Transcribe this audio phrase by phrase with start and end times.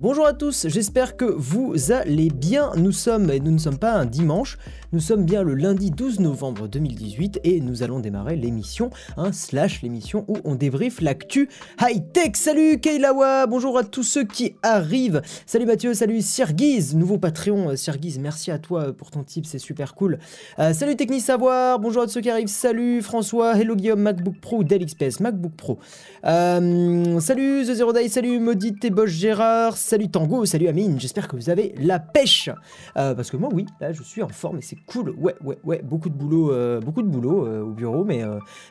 [0.00, 2.70] Bonjour à tous, j'espère que vous allez bien.
[2.76, 4.56] Nous sommes, nous ne sommes pas un dimanche,
[4.92, 9.82] nous sommes bien le lundi 12 novembre 2018 et nous allons démarrer l'émission, un slash
[9.82, 11.48] l'émission où on débriefe l'actu
[11.80, 12.36] high-tech.
[12.36, 15.20] Salut Keilawa, bonjour à tous ceux qui arrivent.
[15.46, 17.74] Salut Mathieu, salut Sirgiz, nouveau Patreon.
[17.74, 20.20] Sirgiz, merci à toi pour ton tip, c'est super cool.
[20.60, 22.46] Euh, salut Techni Savoir, bonjour à tous ceux qui arrivent.
[22.46, 25.80] Salut François, hello Guillaume, MacBook Pro, Dell XPS, MacBook Pro.
[26.24, 29.76] Euh, salut The Zero Day, salut Maudit et Bosch Gérard.
[29.88, 32.50] Salut Tango, salut Amine, j'espère que vous avez la pêche.
[32.98, 35.14] Euh, parce que moi, oui, là, je suis en forme et c'est cool.
[35.16, 38.22] Ouais, ouais, ouais, beaucoup de boulot, euh, beaucoup de boulot euh, au bureau, mais,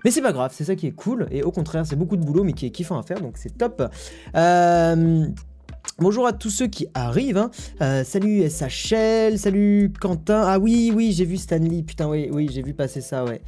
[0.05, 1.27] mais c'est pas grave, c'est ça qui est cool.
[1.31, 3.58] Et au contraire, c'est beaucoup de boulot, mais qui est kiffant à faire, donc c'est
[3.58, 3.81] top.
[5.98, 7.49] Bonjour à tous ceux qui arrivent.
[7.80, 8.03] Hein.
[8.03, 10.44] salut SHL, salut Quentin.
[10.45, 11.81] Ah oui, oui, j'ai vu Stanley.
[11.81, 13.41] Putain, oui, oui, j'ai vu passer ça, ouais.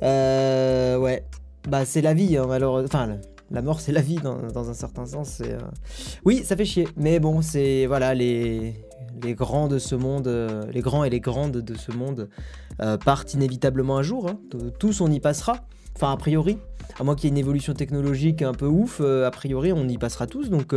[0.00, 1.24] ouais.
[1.68, 3.08] Bah, c'est la vie, hein, malheureusement.
[3.52, 5.42] La mort, c'est la vie dans, un certain sens.
[5.42, 5.58] Euh,
[6.24, 6.88] oui, ça fait chier.
[6.96, 8.74] Mais bon, c'est voilà les,
[9.22, 12.30] grands de ce monde, euh, les grands et les grandes de ce monde
[12.80, 14.28] euh, partent inévitablement un jour.
[14.28, 14.40] Hein.
[14.78, 15.66] Tous, on y passera.
[15.94, 16.56] Enfin, a priori,
[16.98, 19.98] à moins qu'il y ait une évolution technologique un peu ouf, a priori, on y
[19.98, 20.48] passera tous.
[20.48, 20.74] Donc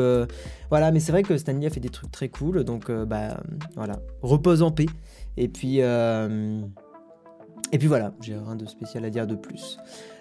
[0.70, 2.66] voilà, mais c'est vrai que Stanley a fait des trucs très cool.
[2.66, 3.38] Donc bah
[3.78, 4.88] voilà, repose en paix.
[5.38, 5.80] Et puis
[7.72, 9.78] et puis voilà, j'ai rien de spécial à dire de plus.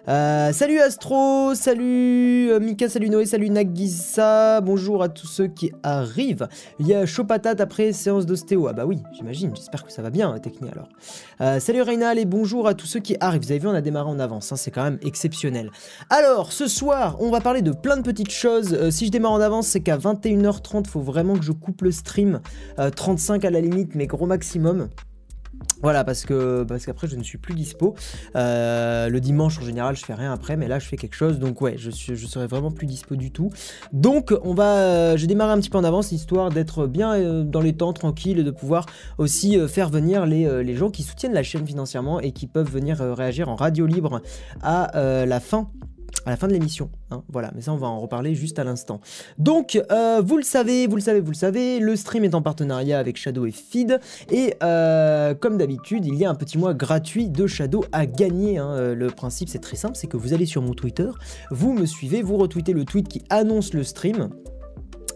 [0.07, 5.73] Euh, salut Astro, salut euh, Mika, salut Noé, salut Nagisa, bonjour à tous ceux qui
[5.83, 6.47] arrivent.
[6.79, 8.67] Il y a chaud patate après séance d'ostéo.
[8.69, 10.91] Ah bah oui, j'imagine, j'espère que ça va bien, Techni alors.
[11.41, 13.45] Euh, salut Reynal et bonjour à tous ceux qui arrivent.
[13.45, 15.71] Vous avez vu, on a démarré en avance, hein, c'est quand même exceptionnel.
[16.11, 18.91] Alors, ce soir, on va parler de plein de petites choses.
[18.91, 22.41] si je démarre en avance, c'est qu'à 21h30, faut vraiment que je coupe le stream.
[22.77, 24.89] 35 à la limite, mais gros maximum.
[25.85, 27.95] Voilà, parce que parce qu'après je ne suis plus dispo.
[28.37, 31.39] Euh, le dimanche en général je fais rien après, mais là je fais quelque chose,
[31.39, 33.51] donc ouais, je, je serai vraiment plus dispo du tout.
[33.93, 37.45] Donc on va, euh, j'ai démarré un petit peu en avance histoire d'être bien euh,
[37.45, 38.87] dans les temps, tranquille, et de pouvoir
[39.19, 43.51] aussi faire venir les, gens qui soutiennent la chaîne financièrement et qui peuvent venir réagir
[43.51, 44.23] en radio libre
[44.63, 44.91] à
[45.27, 45.69] la fin
[46.27, 46.91] à la fin de l'émission.
[47.11, 49.01] Hein, voilà, mais ça on va en reparler juste à l'instant.
[49.39, 52.43] Donc, euh, vous le savez, vous le savez, vous le savez, le stream est en
[52.43, 54.01] partenariat avec Shadow et Feed.
[54.31, 58.59] Et euh, comme d'habitude, il y a un petit mois gratuit de Shadow à gagner.
[58.59, 58.71] Hein.
[58.71, 61.09] Euh, le principe c'est très simple, c'est que vous allez sur mon Twitter,
[61.51, 64.31] vous me suivez, vous retweetez le tweet qui annonce le stream.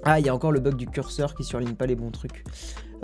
[0.04, 2.44] Ah, il y a encore le bug du curseur qui surligne pas les bons trucs.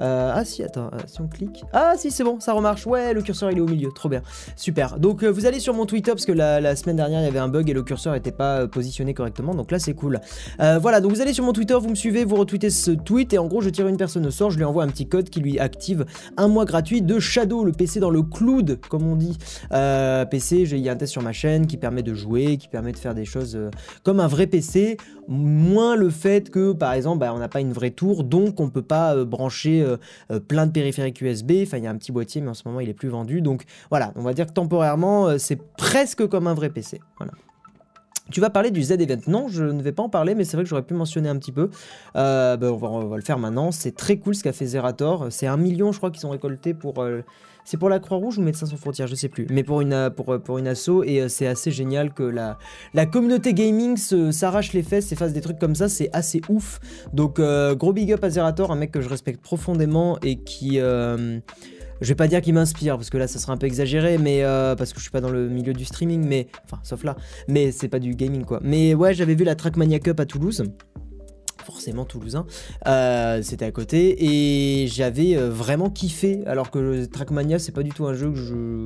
[0.01, 1.65] Euh, ah si, attends, euh, si on clique...
[1.73, 2.87] Ah si, c'est bon, ça remarche.
[2.87, 4.23] Ouais, le curseur il est au milieu, trop bien.
[4.57, 4.99] Super.
[4.99, 7.39] Donc euh, vous allez sur mon Twitter parce que la, semaine dernière il y avait
[7.39, 9.55] un bug et le curseur n'était pas positionné correctement.
[9.55, 10.21] Donc là c'est cool.
[10.59, 13.39] voilà, donc vous allez sur mon Twitter, vous me suivez, vous retweetez ce tweet et
[13.39, 15.41] en gros je tire une personne au sort, je lui envoie un petit code qui
[15.41, 16.05] lui active
[16.37, 19.39] un mois gratuit de Shadow, le PC dans le cloud, comme on dit.
[19.71, 22.93] PC, il y a un test sur ma chaîne qui permet de jouer, qui permet
[22.93, 23.59] de faire des choses
[24.03, 24.97] comme un vrai PC,
[25.29, 28.69] moins le fait que par exemple bah, on n'a pas une vraie tour, donc on
[28.69, 29.84] peut pas brancher
[30.49, 31.53] plein de périphériques USB.
[31.63, 33.41] Enfin, il y a un petit boîtier, mais en ce moment, il est plus vendu.
[33.41, 37.01] Donc voilà, on va dire que temporairement, euh, c'est presque comme un vrai PC.
[37.19, 37.33] Voilà.
[38.31, 40.65] Tu vas parler du Z-Event Non, je ne vais pas en parler, mais c'est vrai
[40.65, 41.69] que j'aurais pu mentionner un petit peu.
[42.15, 43.71] Ben, on, va, le faire maintenant.
[43.71, 45.27] C'est très cool ce qu'a fait Zerator.
[45.31, 47.05] C'est un million, je crois, qui sont récoltés pour
[47.65, 49.47] c'est pour la Croix-Rouge ou Médecins sans frontières, je sais plus.
[49.51, 52.57] Mais pour une, pour, pour une asso, et euh, c'est assez génial que la,
[53.07, 56.81] communauté gaming s'arrache les fesses et fasse des trucs comme ça, c'est assez ouf.
[57.13, 60.79] Donc euh, gros big up à Zerator, un mec que je respecte profondément et qui...
[60.79, 61.41] Euh,
[62.01, 64.43] je vais pas dire qu'il m'inspire parce que là ça sera un peu exagéré mais
[64.77, 67.15] parce que je suis pas dans le milieu du streaming mais enfin sauf là
[67.47, 70.65] mais c'est pas du gaming quoi mais ouais j'avais vu la Trackmania Cup à Toulouse
[71.65, 72.47] forcément toulousain,
[72.87, 74.25] euh, c'était à côté.
[74.25, 78.33] Et j'avais euh, vraiment kiffé alors que Trackmania c'est pas du tout un jeu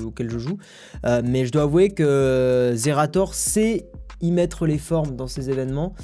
[0.05, 0.59] auquel je joue.
[1.05, 3.87] Euh, mais je dois avouer que Zerator sait
[4.21, 5.95] y mettre les formes dans ces événements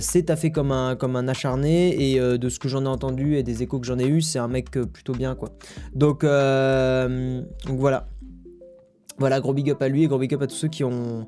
[0.00, 2.12] c'est à fait comme un, comme un acharné.
[2.12, 4.38] Et de ce que j'en ai entendu et des échos que j'en ai eu c'est
[4.38, 5.50] un mec plutôt bien quoi.
[5.94, 8.08] Donc, donc voilà
[9.18, 11.26] voilà, gros big up à lui et gros big up à tous ceux qui ont,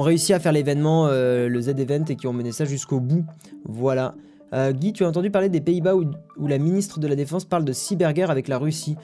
[0.00, 3.24] réussi à faire l'événement, euh, le Z-Event, et qui ont mené ça jusqu'au bout.
[3.64, 4.14] Voilà.
[4.54, 7.64] Euh, Guy, tu as entendu parler des Pays-Bas où, la ministre de la Défense parle
[7.64, 8.96] de cyberguerre avec la Russie.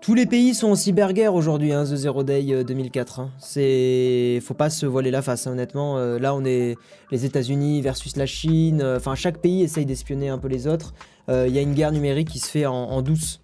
[0.00, 3.20] Tous les pays sont en cyberguerre aujourd'hui, hein, The Zero Day 2004.
[3.20, 3.30] Euh, hein.
[3.38, 5.96] C'est, faut pas se voiler la face, hein, honnêtement.
[6.18, 6.76] là, on est
[7.12, 8.82] les États-Unis versus la Chine.
[8.96, 10.92] Enfin, chaque pays essaye d'espionner un peu les autres.
[11.28, 13.41] Il y a une guerre numérique qui se fait en douce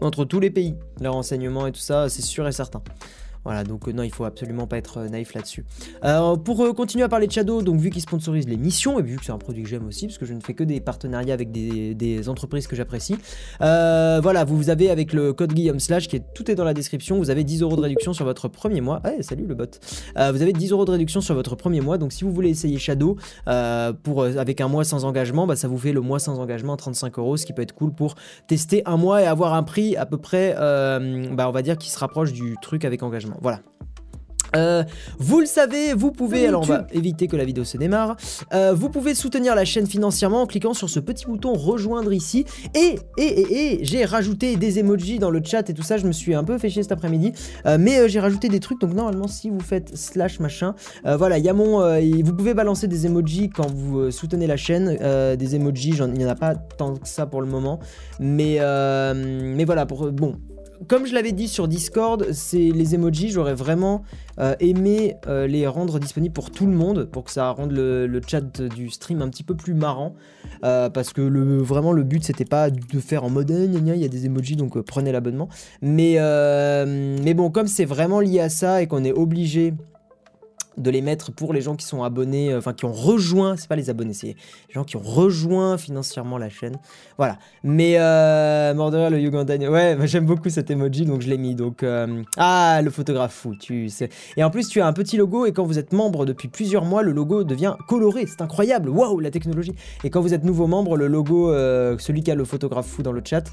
[0.00, 0.76] entre tous les pays.
[1.00, 2.82] Les renseignements et tout ça, c'est sûr et certain.
[3.46, 5.64] Voilà, donc non, il faut absolument pas être naïf là-dessus.
[6.44, 9.30] pour continuer à parler de Shadow, donc vu qu'ils sponsorisent l'émission, et vu que c'est
[9.30, 12.28] un produit que j'aime aussi, parce que je ne fais que des partenariats avec des,
[12.28, 13.16] entreprises que j'apprécie,
[13.60, 17.18] voilà, vous avez avec le code Guillaume Slash, qui est tout est dans la description,
[17.18, 19.00] vous avez 10 euros de réduction sur votre premier mois.
[19.06, 19.70] Eh, salut le bot.
[20.16, 22.78] vous avez 10 euros de réduction sur votre premier mois, donc si vous voulez essayer
[22.78, 23.16] Shadow
[23.46, 27.36] avec un mois sans engagement, bah, ça vous fait le mois sans engagement 35 euros,
[27.36, 28.16] ce qui peut être cool pour
[28.48, 31.90] tester un mois et avoir un prix à peu près, bah, on va dire, qui
[31.90, 33.35] se rapproche du truc avec engagement.
[33.40, 33.60] Voilà.
[34.54, 34.84] Euh,
[35.18, 38.16] vous le savez, vous pouvez, alors on va éviter que la vidéo se démarre,
[38.54, 42.44] euh, vous pouvez soutenir la chaîne financièrement en cliquant sur ce petit bouton rejoindre ici,
[42.74, 46.06] et, et, et, et j'ai rajouté des emojis dans le chat et tout ça, je
[46.06, 47.32] me suis un peu fait chier cet après-midi,
[47.66, 50.74] euh, mais j'ai rajouté des trucs, donc normalement si vous faites slash machin,
[51.04, 51.80] voilà, il y a mon,
[52.22, 54.96] vous pouvez balancer des emojis quand vous soutenez la chaîne,
[55.36, 57.80] des emojis, il n'y en a pas tant que ça pour le moment,
[58.20, 58.58] mais,
[59.14, 60.36] mais voilà, pour, bon,
[60.88, 64.02] comme je l'avais dit sur Discord, c'est les emojis, j'aurais vraiment
[64.38, 68.20] euh, aimé euh, les rendre disponibles pour tout le monde, pour que ça rende le,
[68.26, 70.14] chat du stream un petit peu plus marrant.
[70.64, 71.20] Euh, parce que
[71.60, 74.56] vraiment le but c'était pas de faire en mode eh, il y a des emojis
[74.56, 75.48] donc prenez l'abonnement.
[75.82, 76.14] Mais
[77.34, 79.74] bon, comme c'est vraiment lié à ça et qu'on est obligé
[80.76, 83.68] de les mettre pour les gens qui sont abonnés, euh, enfin qui ont rejoint, c'est
[83.68, 84.26] pas les abonnés, c'est
[84.68, 86.76] les gens qui ont rejoint financièrement la chaîne.
[87.16, 87.38] Voilà.
[87.62, 91.54] Mais euh, le Ugandan, ouais, j'aime beaucoup cet emoji donc je l'ai mis.
[91.54, 94.10] Donc euh, ah le photographe fou, tu sais.
[94.36, 96.84] Et en plus tu as un petit logo et quand vous êtes membre depuis plusieurs
[96.84, 98.26] mois, le logo devient coloré.
[98.26, 98.88] C'est incroyable.
[98.88, 99.74] Waouh la technologie.
[100.04, 103.02] Et quand vous êtes nouveau membre, le logo, euh, celui qui a le photographe fou
[103.02, 103.44] dans le chat,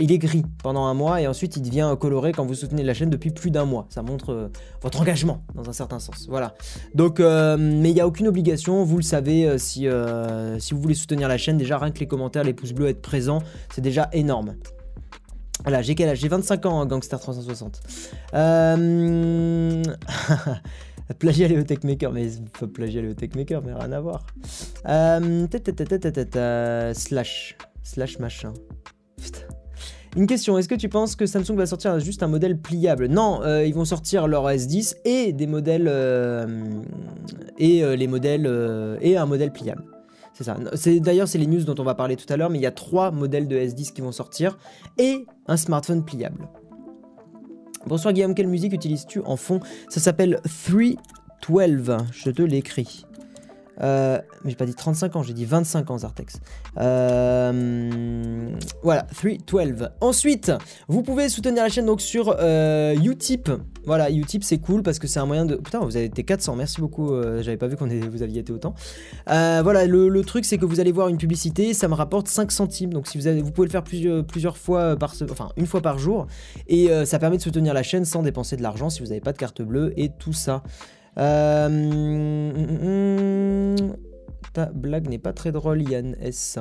[0.00, 2.94] il est gris pendant un mois et ensuite il devient coloré quand vous soutenez la
[2.94, 3.86] chaîne depuis plus d'un mois.
[3.90, 4.50] Ça montre
[4.82, 6.26] votre engagement dans un certain sens.
[6.28, 6.54] Voilà.
[6.94, 10.74] Donc, euh, mais il n'y a aucune obligation, vous le savez, euh, si, euh, si
[10.74, 13.42] vous voulez soutenir la chaîne, déjà rien que les commentaires, les pouces bleus, être présents,
[13.72, 14.56] c'est déjà énorme.
[15.62, 16.18] Voilà, j'ai quel âge?
[16.18, 17.80] J'ai 25 ans, hein, Gangster 360.
[18.34, 19.82] Euh...
[21.18, 24.26] plagier Léo Techmaker, mais faut plagier Léo Techmaker, mais rien à voir.
[26.94, 28.52] slash, slash machin.
[29.20, 29.57] Putain.
[30.16, 33.06] Une question, est-ce que tu penses que Samsung va sortir juste un modèle pliable?
[33.06, 36.80] Non, euh, ils vont sortir leur S10 et des modèles euh,
[37.58, 39.84] et euh, les modèles et un modèle pliable.
[40.74, 42.66] C'est d'ailleurs c'est les news dont on va parler tout à l'heure, mais il y
[42.66, 44.56] a trois modèles de S10 qui vont sortir
[44.96, 46.48] et un smartphone pliable.
[47.86, 49.60] Bonsoir Guillaume, quelle musique utilises-tu en fond?
[49.88, 53.04] Ça s'appelle 312, je te l'écris.
[53.80, 56.40] Euh, mais j'ai pas dit 35 ans, j'ai dit 25 ans Zartex.
[56.78, 58.50] Euh,
[58.82, 59.06] voilà,
[59.46, 59.90] 312.
[60.00, 60.52] Ensuite,
[60.88, 63.50] vous pouvez soutenir la chaîne donc sur euh, Utip.
[63.86, 65.56] Voilà, Utip c'est cool parce que c'est un moyen de...
[65.56, 68.52] Putain, vous avez été 400, merci beaucoup, euh, j'avais pas vu qu'on vous aviez été
[68.52, 68.74] autant.
[69.26, 72.92] voilà, le, truc c'est que vous allez voir une publicité, ça me rapporte 5 centimes.
[72.92, 75.14] Donc si vous, vous pouvez le faire plusieurs, plusieurs fois par...
[75.30, 76.26] Enfin, une fois par jour.
[76.66, 79.32] Et ça permet de soutenir la chaîne sans dépenser de l'argent si vous n'avez pas
[79.32, 80.62] de carte bleue et tout ça.
[81.16, 82.48] Euh,
[84.52, 86.58] ta blague n'est pas très drôle, Yann S.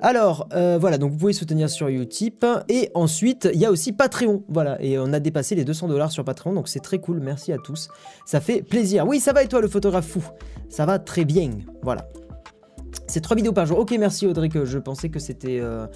[0.00, 2.46] Alors, euh, voilà, donc vous pouvez soutenir sur Utip.
[2.68, 4.44] Et ensuite, il y a aussi Patreon.
[4.48, 7.20] Voilà, et on a dépassé les 200 dollars sur Patreon, donc c'est très cool.
[7.20, 7.88] Merci à tous.
[8.26, 9.06] Ça fait plaisir.
[9.06, 10.24] Oui, ça va et toi, le photographe fou?
[10.68, 11.50] Ça va très bien.
[11.82, 12.08] Voilà.
[13.06, 13.78] C'est 3 vidéos par jour.
[13.78, 15.86] Ok, merci Audrey, je pensais que c'était euh,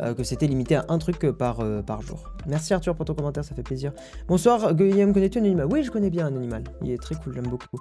[0.00, 2.30] euh, que c'était limité à un truc par, euh, par jour.
[2.46, 3.92] Merci Arthur pour ton commentaire, ça fait plaisir.
[4.28, 5.66] Bonsoir, Guillaume, connais-tu un animal?
[5.70, 6.64] Oui, je connais bien un animal.
[6.84, 7.80] Il est très cool, j'aime beaucoup.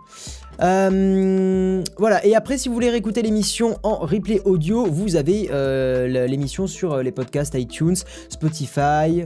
[0.61, 5.49] Euh, voilà, et après, si vous voulez réécouter l'émission en replay audio, vous avez
[6.27, 7.97] l'émission sur les podcasts iTunes,
[8.29, 9.23] Spotify.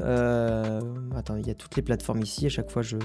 [1.16, 2.48] attends, il y a toutes les plateformes ici.
[2.48, 2.98] À chaque fois, je,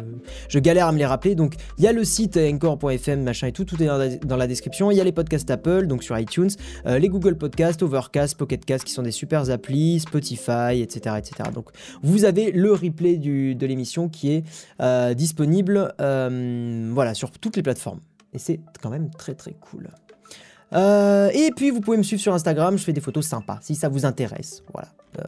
[0.49, 1.35] je galère à me les rappeler.
[1.35, 3.65] Donc, il y a le site encore.fm, machin et tout.
[3.65, 4.91] Tout est dans la, dans la description.
[4.91, 6.51] Il y a les podcasts Apple, donc sur iTunes,
[6.87, 11.17] les Google Podcasts, Overcast, Pocketcast, qui sont des super applis Spotify, etc.
[11.19, 11.51] etc.
[11.53, 11.69] Donc
[12.03, 14.45] vous avez le replay de l'émission qui est
[14.81, 18.01] euh, disponible euh, voilà, sur toutes les plateformes.
[18.33, 19.91] Et c'est quand même très très cool.
[20.73, 23.75] Euh, et puis vous pouvez me suivre sur Instagram, je fais des photos sympas si
[23.75, 24.63] ça vous intéresse.
[24.73, 24.89] Voilà.
[25.19, 25.23] Euh,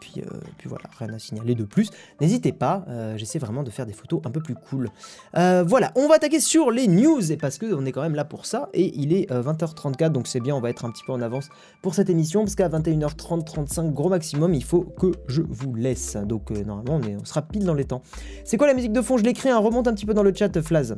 [0.00, 1.90] puis, euh, puis voilà, rien à signaler de plus.
[2.20, 2.84] N'hésitez pas,
[3.16, 4.90] j'essaie vraiment de faire des photos un peu plus cool.
[5.34, 8.46] voilà, on va attaquer sur les news, et parce qu'on est quand même là pour
[8.46, 11.20] ça, et il est 20h34, donc c'est bien, on va être un petit peu en
[11.20, 11.48] avance
[11.82, 16.16] pour cette émission, parce qu'à 21h30, 35, gros maximum, il faut que je vous laisse.
[16.16, 18.02] Donc normalement, on, on sera pile dans les temps.
[18.44, 19.18] C'est quoi la musique de fond?
[19.18, 20.94] Je l'écris, hein, remonte un petit peu dans le chat, Flaz.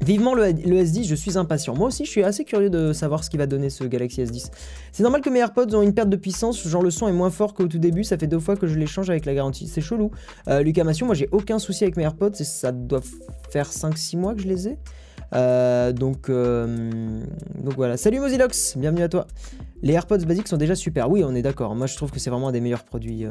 [0.00, 1.74] Vivement le, S10, je suis impatient.
[1.74, 4.50] Moi aussi, je suis assez curieux de savoir ce qui va donner ce Galaxy S10.
[4.92, 7.30] C'est normal que mes AirPods ont une perte de puissance, genre le son est moins
[7.30, 9.66] fort qu'au tout début, ça fait deux fois que je les change avec la garantie.
[9.66, 10.12] C'est chelou.
[10.48, 13.00] Euh, Lucas Massion, moi j'ai aucun souci avec mes AirPods, ça doit
[13.50, 14.78] faire 5-6 mois que je les ai.
[15.92, 17.96] donc, donc voilà.
[17.96, 19.26] Salut Mozilox, bienvenue à toi.
[19.82, 21.10] Les AirPods basiques sont déjà super.
[21.10, 21.74] Oui, on est d'accord.
[21.74, 23.26] Moi, je trouve que c'est vraiment un des meilleurs produits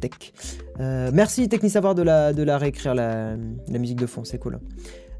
[0.00, 0.32] tech.
[0.78, 3.36] merci Technisavoir de la, de la réécrire la
[3.68, 4.58] musique de fond, c'est cool.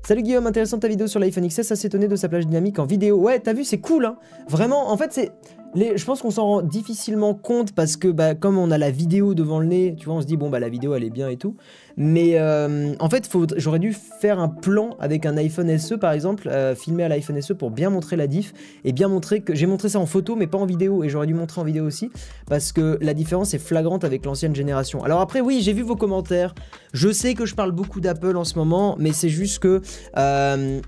[0.02, 2.86] Salut Guillaume, intéressante ta vidéo sur l'iPhone XS, assez étonné de sa plage dynamique en
[2.86, 3.16] vidéo.
[3.16, 4.16] Ouais, t'as vu, c'est cool, hein
[4.48, 5.32] Vraiment, en fait, c'est
[5.74, 9.34] je pense qu'on s'en rend difficilement compte parce que bah, comme on a la vidéo
[9.34, 11.28] devant le nez, tu vois, on se dit bon bah la vidéo elle est bien
[11.28, 11.56] et tout.
[11.96, 16.48] Mais euh, en fait, j'aurais dû faire un plan avec un iPhone SE par exemple,
[16.48, 19.66] euh, filmer à l'iPhone SE pour bien montrer la diff et bien montrer que j'ai
[19.66, 22.10] montré ça en photo mais pas en vidéo et j'aurais dû montrer en vidéo aussi
[22.46, 25.02] parce que la différence est flagrante avec l'ancienne génération.
[25.04, 26.54] Alors après oui, j'ai vu vos commentaires.
[26.92, 29.82] Je sais que je parle beaucoup d'Apple en ce moment, mais c'est juste que
[30.16, 30.80] euh,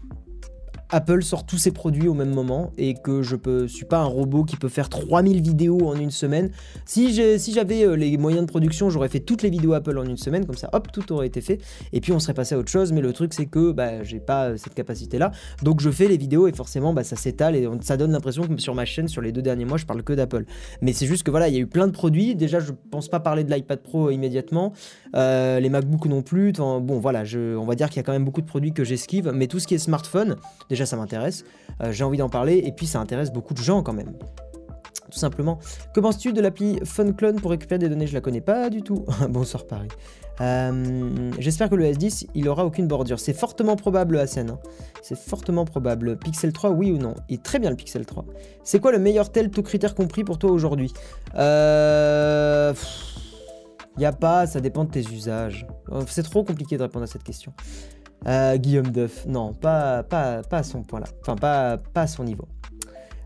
[0.93, 4.05] Apple sort tous ses produits au même moment et que je ne suis pas un
[4.05, 6.51] robot qui peut faire 3000 vidéos en une semaine.
[6.85, 10.17] Si j'avais euh, les moyens de production, j'aurais fait toutes les vidéos Apple en une
[10.17, 11.59] semaine, comme ça, hop, tout aurait été fait.
[11.93, 12.93] Et puis on serait passé à autre chose.
[12.93, 15.31] Mais le truc, c'est que bah, j'ai pas euh, cette capacité-là.
[15.63, 18.59] Donc je fais les vidéos et forcément, bah, ça s'étale et ça donne l'impression que
[18.59, 20.45] sur ma chaîne, sur les deux derniers mois, je parle que d'Apple.
[20.83, 22.35] Mais c'est juste que voilà, il y a eu plein de produits.
[22.35, 24.73] Déjà, je pense pas parler de l'iPad Pro immédiatement.
[25.15, 26.53] Euh, les MacBooks non plus.
[26.53, 29.31] bon, voilà, on va dire qu'il y a quand même beaucoup de produits que j'esquive.
[29.35, 30.37] Mais tout ce qui est smartphone,
[30.87, 31.45] ça m'intéresse.
[31.83, 34.13] Euh, j'ai envie d'en parler et puis ça intéresse beaucoup de gens quand même.
[35.11, 35.59] Tout simplement.
[35.93, 38.07] Que penses-tu de l'appli FunClone pour récupérer des données?
[38.07, 39.05] Je la connais pas du tout.
[39.29, 39.89] Bonsoir Paris.
[40.41, 43.19] Euh, j'espère que le S10 il aura aucune bordure.
[43.19, 44.51] C'est fortement probable scène.
[44.51, 44.59] Hein.
[45.03, 46.17] C'est fortement probable.
[46.17, 47.15] Pixel 3, oui ou non?
[47.29, 48.25] Est très bien le Pixel 3.
[48.63, 50.93] C'est quoi le meilleur tel, tout critère compris pour toi aujourd'hui?
[51.35, 52.73] Euh.
[54.03, 55.67] A pas, ça dépend de tes usages.
[56.07, 57.53] C'est trop compliqué de répondre à cette question.
[58.27, 61.07] Euh, Guillaume Duff, non, pas, pas, pas à son point là.
[61.23, 62.47] Enfin, pas, pas à son niveau.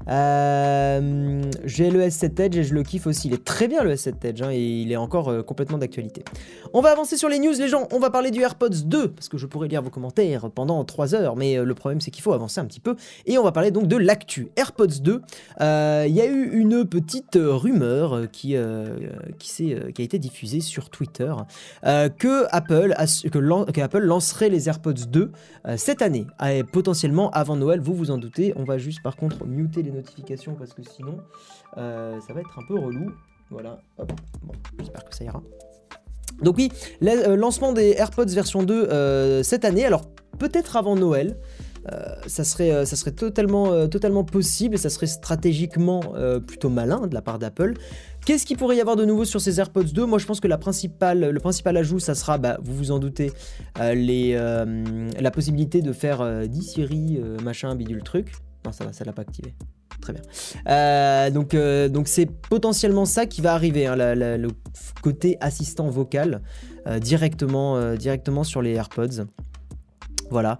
[0.08, 3.28] Euh, j'ai le S7 Edge et je le kiffe aussi.
[3.28, 6.25] Il est très bien le S7 Edge hein, et il est encore euh, complètement d'actualité.
[6.73, 7.88] On va avancer sur les news, les gens.
[7.92, 11.14] On va parler du AirPods 2 parce que je pourrais lire vos commentaires pendant 3
[11.14, 12.96] heures, mais euh, le problème c'est qu'il faut avancer un petit peu.
[13.26, 14.49] Et on va parler donc de l'actu.
[14.56, 15.20] AirPods 2,
[15.61, 18.87] il y a eu une petite rumeur qui, a
[19.99, 21.32] été diffusée sur Twitter
[21.82, 22.94] que, Apple
[23.32, 25.30] que, Apple lancerait les AirPods 2
[25.76, 26.26] cette année,
[26.73, 27.80] potentiellement avant Noël.
[27.80, 28.52] Vous vous en doutez.
[28.56, 31.18] On va juste par contre muter les notifications parce que sinon
[31.76, 33.12] euh, ça va être un peu relou.
[33.50, 35.42] Voilà, hop, bon, j'espère que ça ira.
[36.42, 36.72] Donc oui,
[37.02, 40.02] euh, lancement des AirPods version 2 euh, cette année, alors
[40.38, 41.36] peut-être avant Noël.
[42.26, 46.00] ça, serait, ça serait totalement, totalement possible et ça serait stratégiquement
[46.46, 47.74] plutôt malin de la part d'Apple.
[48.24, 50.48] Qu'est-ce qu'il pourrait y avoir de nouveau sur ces AirPods 2 Moi je pense que
[50.48, 53.32] la principale, le principal ajout, ça sera, bah, vous vous en doutez,
[53.78, 58.32] les, la possibilité de faire 10 Siri, machin, bidule truc.
[58.64, 59.54] Non, ça va, ça l'a pas activé.
[60.00, 60.22] Très bien.
[60.68, 64.48] Euh, donc, euh, donc c'est potentiellement ça qui va arriver, hein, le
[65.02, 66.42] côté assistant vocal
[66.86, 69.26] euh, directement, directement sur les AirPods.
[70.30, 70.58] Voilà.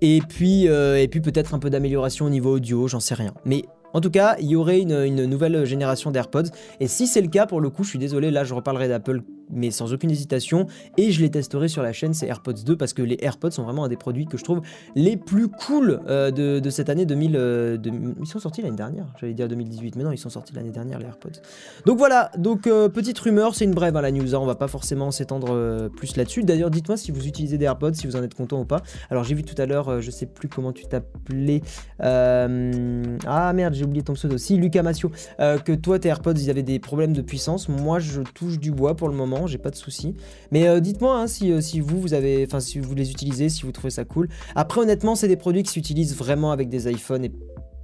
[0.00, 3.34] Et puis, et puis peut-être un peu d'amélioration au niveau audio, j'en sais rien.
[3.44, 6.50] Mais en tout cas, il y aurait une, une nouvelle génération d'AirPods.
[6.80, 9.22] Et si c'est le cas, pour le coup, je suis désolé, là je reparlerai d'Apple
[9.50, 10.66] mais sans aucune hésitation.
[10.96, 13.62] Et je les testerai sur la chaîne, c'est AirPods 2, parce que les AirPods sont
[13.62, 14.60] vraiment un des produits que je trouve
[14.94, 17.36] les plus cool euh, de, cette année 2000.
[17.36, 17.78] Euh,
[18.20, 20.98] ils sont sortis l'année dernière, j'allais dire 2018, mais non, ils sont sortis l'année dernière,
[20.98, 21.40] les AirPods.
[21.84, 24.54] Donc voilà, donc euh, petite rumeur, c'est une brève à la news, hein, on va
[24.54, 26.42] pas forcément s'étendre plus là-dessus.
[26.42, 28.82] D'ailleurs, dites-moi si vous utilisez des AirPods, si vous en êtes content ou pas.
[29.10, 31.62] Alors j'ai vu tout à l'heure, je sais plus comment tu t'appelais.
[32.00, 34.38] ah merde, j'ai oublié ton pseudo.
[34.38, 37.68] Si, Lucas Massio, que toi, tes AirPods, ils avaient des problèmes de puissance.
[37.68, 40.14] Moi, je touche du bois pour le moment j'ai pas de soucis.
[40.50, 43.48] Mais euh, dites-moi hein, si, euh, si, vous, vous avez, enfin si vous les utilisez,
[43.48, 44.28] si vous trouvez ça cool.
[44.54, 47.32] Après, honnêtement, c'est des produits qui s'utilisent vraiment avec des iPhones et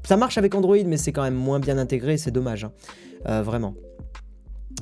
[0.04, 2.72] ça marche avec Android, mais c'est quand même moins bien intégré, c'est dommage, hein.
[3.28, 3.74] euh, vraiment.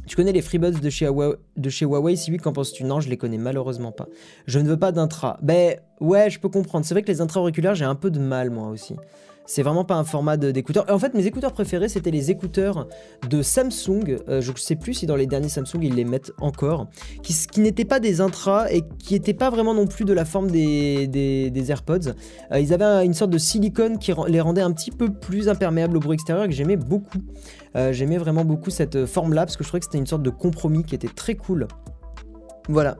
[0.06, 2.84] Tu connais les FreeBuds de chez Huawei, de chez Huawei Si oui, qu'en penses-tu?
[2.84, 4.08] Non, je les connais malheureusement pas.
[4.46, 5.38] Je ne veux pas d'intra.
[5.42, 6.84] Ben ouais, je peux comprendre.
[6.84, 8.96] C'est vrai que les intra-auriculaires, j'ai un peu de mal moi aussi.
[9.50, 10.84] C'est vraiment pas un format d'écouteur.
[10.88, 12.86] En fait, mes écouteurs préférés, c'était les écouteurs
[13.28, 14.18] de Samsung.
[14.28, 16.86] Euh, je ne sais plus si dans les derniers Samsung, ils les mettent encore.
[17.24, 20.52] Qui, n'étaient pas des intras et qui n'étaient pas vraiment non plus de la forme
[20.52, 22.12] des, des, AirPods.
[22.52, 25.96] Euh, ils avaient une sorte de silicone qui les rendait un petit peu plus imperméables
[25.96, 27.18] au bruit extérieur et que j'aimais beaucoup.
[27.74, 30.30] Euh, j'aimais vraiment beaucoup cette forme-là parce que je trouvais que c'était une sorte de
[30.30, 31.66] compromis qui était très cool.
[32.68, 32.98] Voilà.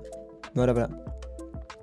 [0.57, 0.91] Voilà, voilà.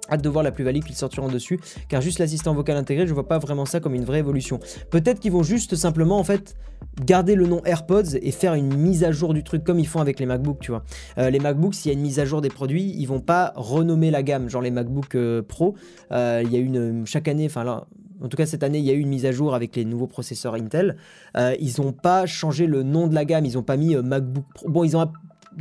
[0.09, 1.59] Hâte de voir la plus-value qu'ils sortiront dessus,
[1.89, 4.59] car juste l'assistant vocal intégré, je vois pas vraiment ça comme une vraie évolution.
[4.89, 6.55] Peut-être qu'ils vont juste simplement en fait
[7.03, 9.99] garder le nom AirPods et faire une mise à jour du truc comme ils font
[9.99, 10.83] avec les MacBooks, tu vois.
[11.17, 13.53] Euh, les MacBooks, s'il y a une mise à jour des produits, ils vont pas
[13.55, 15.75] renommer la gamme, genre les MacBooks euh, Pro.
[16.11, 17.87] Euh, il y a une chaque année, enfin là,
[18.21, 19.85] en tout cas, cette année, il y a eu une mise à jour avec les
[19.85, 20.97] nouveaux processeurs Intel.
[21.35, 23.45] ils n'ont pas changé le nom de la gamme.
[23.45, 24.69] Ils n'ont pas mis MacBook Pro.
[24.69, 25.11] Bon, ils ont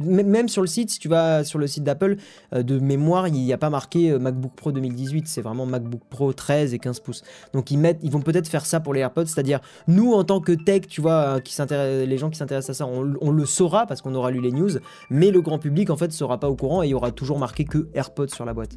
[0.02, 2.16] même sur le site, si tu vas sur le site d'Apple,
[2.52, 6.74] de mémoire, il n'y a pas marqué MacBook Pro 2018, c'est vraiment MacBook Pro 13
[6.74, 7.22] et 15 pouces.
[7.52, 10.52] Donc ils mettent, vont peut-être faire ça pour les AirPods, c'est-à-dire nous en tant que
[10.52, 14.14] tech, tu vois, qui les gens qui s'intéressent à ça, on, le saura parce qu'on
[14.14, 14.70] aura lu les news,
[15.10, 17.38] mais le grand public en fait sera pas au courant et il y aura toujours
[17.38, 18.76] marqué que AirPods sur la boîte.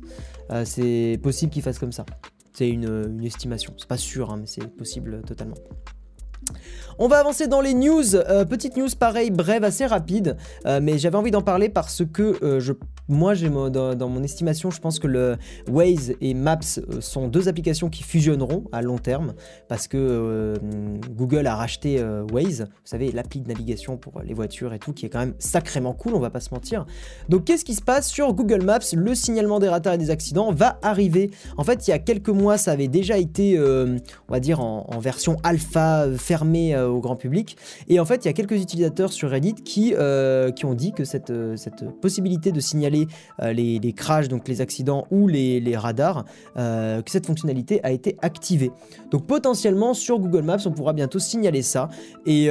[0.66, 2.06] c'est possible qu'ils fassent comme ça.
[2.54, 2.86] C'est une,
[3.20, 5.56] une, estimation, c'est pas sûr, hein, mais c'est possible totalement.
[7.02, 8.14] On va avancer dans les news.
[8.14, 10.36] Euh, petite news pareil, brève, assez rapide.
[10.66, 12.60] Euh, mais j'avais envie d'en parler parce que euh,
[13.08, 15.38] moi, dans, mon estimation, je pense que le
[15.70, 16.60] Waze et Maps
[17.00, 19.34] sont deux applications qui fusionneront à long terme
[19.68, 20.54] parce que
[21.10, 22.66] Google a racheté Waze.
[22.70, 25.94] Vous savez, l'appli de navigation pour les voitures et tout, qui est quand même sacrément
[25.94, 26.86] cool, on va pas se mentir.
[27.30, 28.80] Donc, qu'est-ce qui se passe sur Google Maps?
[28.94, 31.32] Le signalement des radars et des accidents va arriver.
[31.58, 34.86] En fait, il y a quelques mois, ça avait déjà été, on va dire, en,
[34.88, 37.58] en version alpha fermée au grand public.
[37.88, 40.92] Et en fait, il y a quelques utilisateurs sur Reddit qui, euh, qui ont dit
[40.92, 43.08] que cette, euh, cette possibilité de signaler
[43.42, 47.92] euh, les, les, crashs, donc les accidents ou les, les radars, que cette fonctionnalité a
[47.92, 48.72] été activée.
[49.12, 51.90] Donc potentiellement sur Google Maps, on pourra bientôt signaler ça.
[52.26, 52.50] Et,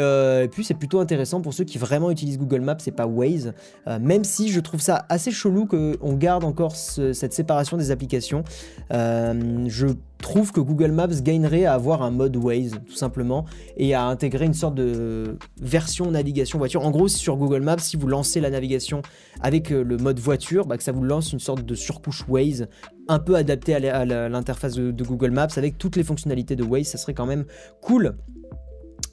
[0.50, 3.52] puis c'est plutôt intéressant pour ceux qui vraiment utilisent Google Maps et pas Waze,
[4.00, 8.44] même si je trouve ça assez chelou qu'on garde encore cette séparation des applications.
[8.90, 9.86] je
[10.18, 13.44] trouve que Google Maps gagnerait à avoir un mode Waze, tout simplement,
[13.76, 16.84] et à intégrer une sorte de version navigation voiture.
[16.84, 19.02] En gros, sur Google Maps, si vous lancez la navigation
[19.40, 22.66] avec euh, le mode voiture, bah, que ça vous lance une sorte de surcouche Waze
[23.08, 26.98] un peu adaptée à l'interface de, Google Maps avec toutes les fonctionnalités de Waze, ça
[26.98, 27.46] serait quand même
[27.80, 28.16] cool.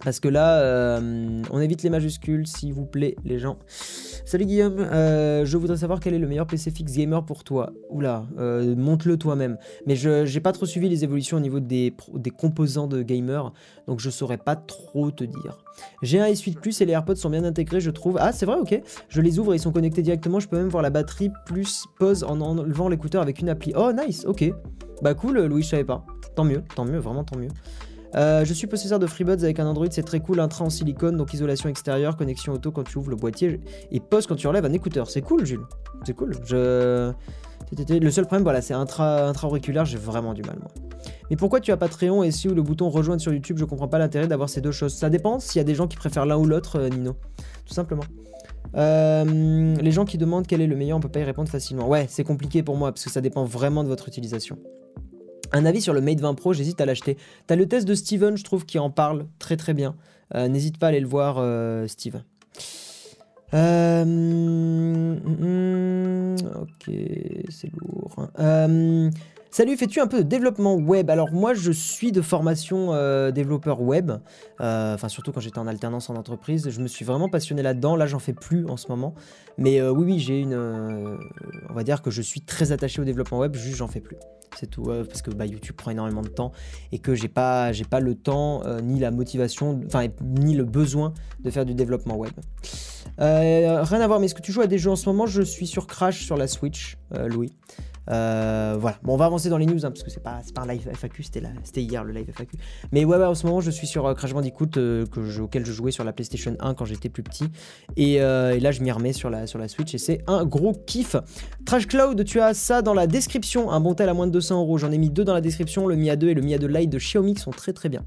[0.04, 3.58] Parce que là, euh, on évite les majuscules, s'il vous plaît, les gens.
[4.27, 7.74] Salut Guillaume, euh, je voudrais savoir quel est le meilleur PC fixe gamer pour toi.
[7.91, 9.60] Oula, euh, monte-le toi-même.
[9.86, 11.94] Mais je n'ai pas trop suivi les évolutions au niveau des,
[12.36, 13.53] composants de gamer,
[13.88, 15.60] donc je saurais pas trop te dire.
[16.01, 18.17] J'ai un S8 Plus et les AirPods sont bien intégrés, je trouve.
[18.20, 18.82] Ah, c'est vrai, ok.
[19.10, 20.39] Je les ouvre et ils sont connectés directement.
[20.39, 23.74] Je peux même voir la batterie plus pause en enlevant l'écouteur avec une appli.
[23.75, 24.51] Oh, nice, ok.
[25.03, 26.03] Bah cool, Louis, je savais pas.
[26.36, 27.50] Tant mieux, tant mieux, vraiment tant mieux.
[28.16, 30.70] Euh, je suis possesseur de FreeBuds avec un Android, c'est très cool, un train en
[30.70, 33.60] silicone, donc isolation extérieure, connexion auto quand tu ouvres le boîtier
[33.92, 35.10] et pause quand tu relèves un écouteur.
[35.10, 35.66] C'est cool, Jules.
[36.06, 36.36] C'est cool.
[36.46, 37.12] Je...
[37.90, 40.72] Le seul problème, voilà, c'est intra-auriculaire, j'ai vraiment du mal, moi.
[41.30, 43.88] Mais pourquoi tu as Patreon et si ou le bouton rejoindre sur YouTube Je comprends
[43.88, 44.94] pas l'intérêt d'avoir ces deux choses.
[44.94, 47.16] Ça dépend s'il y a des gens qui préfèrent l'un ou l'autre, euh, Nino.
[47.66, 48.04] Tout simplement.
[48.76, 51.88] Euh, les gens qui demandent quel est le meilleur, on peut pas y répondre facilement.
[51.88, 54.58] Ouais, c'est compliqué pour moi parce que ça dépend vraiment de votre utilisation.
[55.52, 57.18] Un avis sur le Mate 20 Pro, j'hésite à l'acheter.
[57.48, 59.96] T'as le test de Steven, je trouve, qui en parle très très bien.
[60.34, 62.22] Euh, n'hésite pas à aller le voir, euh, Steve.
[63.54, 66.96] Euh, mm, mm, ok,
[67.50, 68.28] c'est lourd.
[69.56, 71.10] Salut, fais-tu un peu de développement web?
[71.10, 72.89] Alors moi, je suis de formation
[73.32, 74.12] développeur web,
[74.60, 76.70] enfin surtout quand j'étais en alternance en entreprise.
[76.70, 77.96] Je me suis vraiment passionné là-dedans.
[77.96, 79.15] Là, j'en fais plus en ce moment.
[79.58, 80.56] Mais oui, oui, j'ai une...
[81.70, 84.18] on va dire que je suis très attaché au développement web, juste j'en fais plus
[84.58, 86.52] c'est tout, parce que bah, YouTube prend énormément de temps
[86.94, 89.82] et que j'ai pas, pas le temps euh, ni la motivation,
[90.22, 91.13] ni le besoin
[91.44, 92.32] de faire du développement web.
[93.20, 95.26] Euh, rien à voir, mais est-ce que tu joues à des jeux en ce moment?
[95.26, 97.54] Je suis sur Crash sur la Switch, euh, Louis.
[98.10, 100.62] Euh, voilà, bon, on va avancer dans les news hein, parce que c'est pas, pas
[100.62, 102.58] un live FAQ, c'était hier le live FAQ.
[102.91, 105.65] Mais ouais, ouais, en ce moment, je suis sur euh, Crash Bandicoot euh, que auquel
[105.65, 107.46] je jouais sur la PlayStation 1 quand j'étais plus petit.
[107.98, 111.15] Et, là, je m'y remets sur la, sur la Switch et c'est un gros kiff.
[111.65, 113.72] Trash Cloud, tu as ça dans la description.
[113.72, 114.78] Un bon tel à moins de 200 euros.
[114.78, 116.89] J'en ai mis deux dans la description, le Mi A2 et le Mi A2 Lite
[116.89, 118.04] de Xiaomi qui sont très très bien.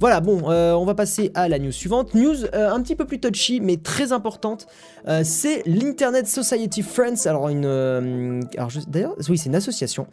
[0.00, 2.14] Voilà, bon, euh, on va passer à la news suivante.
[2.14, 4.66] News euh, un petit peu plus touchy, mais très importante.
[5.06, 7.26] Euh, c'est l'Internet Society Friends.
[7.26, 8.42] Alors, une.
[8.88, 10.06] d'ailleurs, oui, c'est une association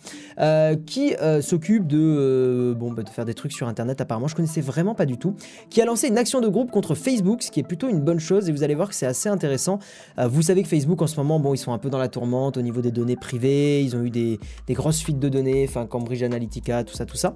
[0.86, 4.28] qui s'occupe de, bon, bah, de faire des trucs sur Internet, apparemment.
[4.28, 5.36] Je connaissais vraiment pas du tout.
[5.70, 8.20] Qui a lancé une action de groupe contre Facebook, ce qui est plutôt une bonne
[8.20, 8.50] chose.
[8.50, 9.80] Et vous allez voir que c'est assez intéressant.
[10.18, 12.58] vous savez que Facebook, en ce moment, bon, ils sont un peu dans la tourmente
[12.58, 13.82] au niveau des données privées.
[13.82, 17.18] Ils ont eu des, des grosses fuites de données, enfin, Cambridge Analytica, tout ça, tout
[17.18, 17.36] ça.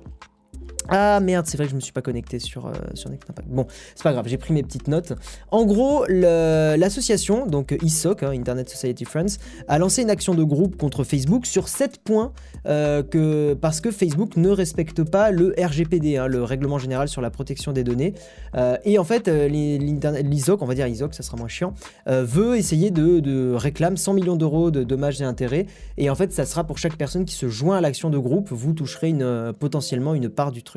[0.90, 3.28] Ah merde, c'est vrai que je me suis pas connecté sur, euh, sur Next.
[3.48, 5.14] Bon, c'est pas grave, j'ai pris mes petites notes.
[5.52, 10.78] En gros, l'association, donc ISOC, hein, Internet Society Friends, a lancé une action de groupe
[10.78, 12.34] contre Facebook sur 7 points
[12.68, 17.22] euh, que, parce que Facebook ne respecte pas le RGPD, hein, le Règlement Général sur
[17.22, 18.14] la Protection des Données.
[18.56, 21.74] Euh, et en fait, l'ISOC, on va dire ISOC, ça sera moins chiant,
[22.08, 25.66] veut essayer de, de réclame 100 millions d'euros de dommages et intérêts.
[25.98, 28.50] Et en fait, ça sera pour chaque personne qui se joint à l'action de groupe,
[28.52, 29.14] vous toucherez
[29.60, 30.75] potentiellement une part du truc.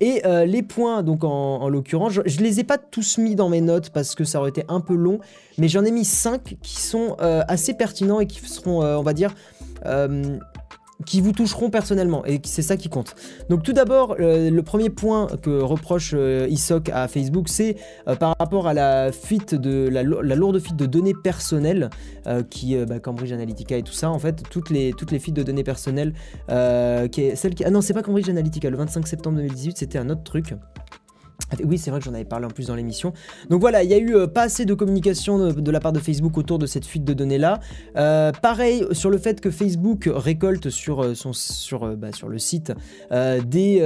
[0.00, 3.48] Et euh, les points, donc en, l'occurrence, je, ne les ai pas tous mis dans
[3.48, 5.20] mes notes parce que ça aurait été un peu long,
[5.58, 9.02] mais j'en ai mis 5 qui sont euh, assez pertinents et qui seront, euh, on
[9.02, 9.34] va dire,
[11.06, 13.14] qui vous toucheront personnellement et c'est ça qui compte.
[13.48, 17.76] Donc tout d'abord, euh, le premier point que reproche euh, ISOC à Facebook, c'est
[18.08, 21.90] euh, par rapport à la fuite de la, lourde fuite de données personnelles
[22.50, 24.10] qui bah, Cambridge Analytica et tout ça.
[24.10, 26.12] En fait, toutes les toutes les fuites de données personnelles,
[27.10, 28.70] qui celle qui ah non c'est pas Cambridge Analytica.
[28.70, 30.54] Le 25 septembre 2018, c'était un autre truc.
[31.64, 33.12] Oui, c'est vrai que j'en avais parlé en plus dans l'émission.
[33.48, 35.98] Donc voilà, il y a eu euh, pas assez de communication de, la part de
[35.98, 37.60] Facebook autour de cette fuite de données-là.
[37.96, 42.38] Euh, pareil sur le fait que Facebook récolte sur, euh, son, sur, bah, sur le
[42.38, 42.72] site
[43.10, 43.80] des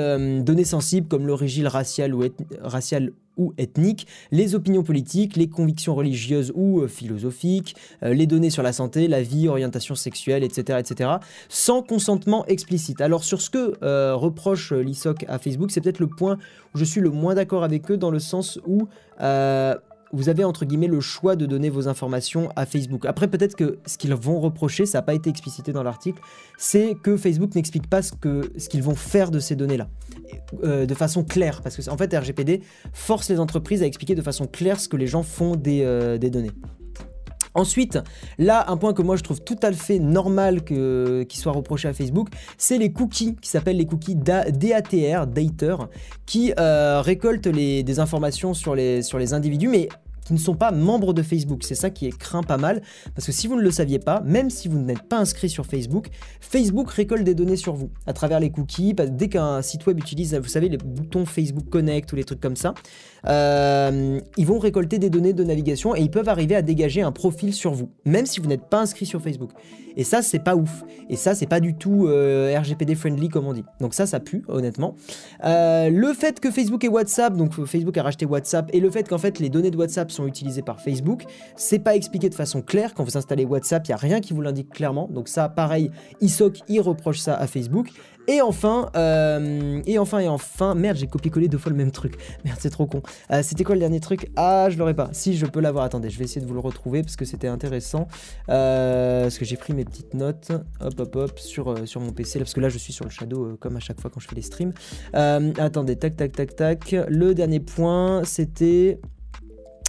[0.44, 2.24] données sensibles comme l'origine raciale ou,
[2.62, 8.50] raciale ou ethniques, les opinions politiques, les convictions religieuses ou euh, philosophiques, euh, les données
[8.50, 11.10] sur la santé, la vie, orientation sexuelle, etc., etc.,
[11.48, 13.00] sans consentement explicite.
[13.00, 16.38] Alors sur ce que euh, reproche l'ISOC à Facebook, c'est peut-être le point
[16.74, 18.88] où je suis le moins d'accord avec eux dans le sens où
[20.14, 23.04] vous avez entre guillemets le choix de donner vos informations à Facebook.
[23.04, 26.20] Après, peut-être que ce qu'ils vont reprocher, ça n'a pas été explicité dans l'article,
[26.56, 29.88] c'est que Facebook n'explique pas ce qu'ils ce vont faire de ces données-là,
[30.62, 31.60] euh, de façon claire.
[31.62, 34.96] Parce que en fait, RGPD force les entreprises à expliquer de façon claire ce que
[34.96, 36.52] les gens font des, euh, des données.
[37.56, 38.00] Ensuite,
[38.38, 41.92] là, un point que moi je trouve tout à fait normal qu'il soit reproché à
[41.92, 45.76] Facebook, c'est les cookies qui s'appellent les cookies DATR, Dater,
[46.26, 49.88] qui euh, récoltent des informations sur les, sur les individus, mais
[50.24, 51.62] qui ne sont pas membres de Facebook.
[51.64, 52.82] C'est ça qui est craint pas mal,
[53.14, 55.66] parce que si vous ne le saviez pas, même si vous n'êtes pas inscrit sur
[55.66, 56.08] Facebook,
[56.40, 58.94] Facebook récolte des données sur vous à travers les cookies.
[58.94, 62.56] Dès qu'un site web utilise, vous savez, les boutons Facebook Connect ou les trucs comme
[62.56, 62.74] ça,
[63.26, 67.12] euh, ils vont récolter des données de navigation et ils peuvent arriver à dégager un
[67.12, 69.50] profil sur vous, même si vous n'êtes pas inscrit sur Facebook.
[69.96, 70.82] Et ça, c'est pas ouf.
[71.08, 73.64] Et ça, c'est pas du tout euh, RGPD friendly comme on dit.
[73.80, 74.96] Donc ça, ça pue, honnêtement.
[75.44, 79.08] Euh, le fait que Facebook et WhatsApp, donc Facebook a racheté WhatsApp, et le fait
[79.08, 81.24] qu'en fait les données de WhatsApp sont utilisées par Facebook,
[81.56, 82.94] c'est pas expliqué de façon claire.
[82.94, 85.08] Quand vous installez WhatsApp, il y a rien qui vous l'indique clairement.
[85.08, 87.90] Donc ça, pareil, ISOC, il reproche ça à Facebook.
[88.26, 92.16] Et enfin, euh, et enfin, et enfin, merde, j'ai copié-collé deux fois le même truc.
[92.44, 93.02] Merde, c'est trop con.
[93.30, 94.30] Euh, c'était quoi le dernier truc?
[94.36, 95.10] Ah, je l'aurais pas.
[95.12, 95.84] Si, je peux l'avoir.
[95.84, 98.08] Attendez, je vais essayer de vous le retrouver parce que c'était intéressant.
[98.48, 102.38] Euh, parce que j'ai pris mes petites notes, hop, hop, hop, sur, sur mon PC.
[102.38, 104.28] Là, parce que là, je suis sur le Shadow comme à chaque fois quand je
[104.28, 104.72] fais les streams.
[105.12, 106.96] attendez, tac, tac, tac, tac.
[107.08, 109.00] Le dernier point, c'était.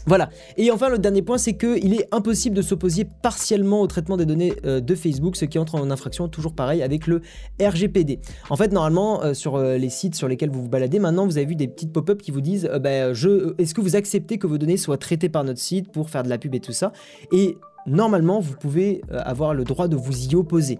[0.08, 0.30] Voilà.
[0.58, 4.26] Et enfin, le dernier point, c'est qu'il est impossible de s'opposer partiellement au traitement des
[4.26, 7.22] données euh, de Facebook, ce qui entre en infraction toujours pareil avec le
[7.62, 8.20] RGPD.
[8.50, 11.38] En fait, normalement, euh, sur euh, les sites sur lesquels vous vous baladez, maintenant, vous
[11.38, 14.58] avez vu des petites pop-up qui vous disent bah, est-ce que vous acceptez que vos
[14.58, 16.91] données soient traitées par notre site pour faire de la pub et tout ça?
[17.32, 20.80] Et normalement, vous pouvez avoir le droit de vous y opposer.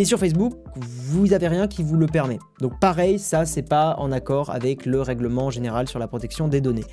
[0.00, 2.38] Et sur Facebook, vous n'avez rien qui vous le permet.
[2.60, 6.60] Donc pareil, ça c'est pas en accord avec le règlement général sur la protection des
[6.60, 6.84] données.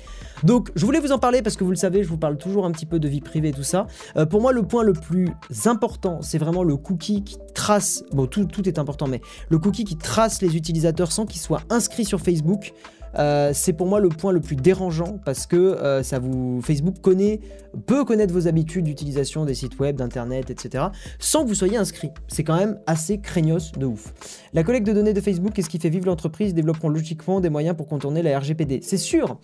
[0.42, 2.66] Donc je voulais vous en parler parce que vous le savez, je vous parle toujours
[2.66, 3.86] un petit peu de vie privée tout ça.
[4.16, 5.28] Euh, pour moi, le point le plus
[5.66, 9.96] important, c'est vraiment le cookie qui trace, bon tout est important, mais le cookie qui
[9.96, 12.72] trace les utilisateurs sans qu'ils soient inscrits sur Facebook.
[13.18, 17.00] Euh, c'est pour moi le point le plus dérangeant parce que euh, ça vous Facebook
[17.00, 17.40] connaît,
[17.86, 20.86] peut connaître vos habitudes d'utilisation des sites web, d'internet, etc.
[21.18, 22.10] sans que vous soyez inscrit.
[22.28, 24.12] C'est quand même assez craignos de ouf.
[24.52, 26.54] La collecte de données de Facebook, qu'est-ce qui fait vivre l'entreprise?
[26.54, 28.80] Développeront logiquement des moyens pour contourner la RGPD.
[28.82, 29.38] C'est sûr,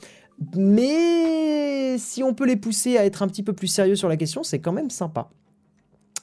[0.56, 4.16] mais si on peut les pousser à être un petit peu plus sérieux sur la
[4.16, 5.30] question, c'est quand même sympa.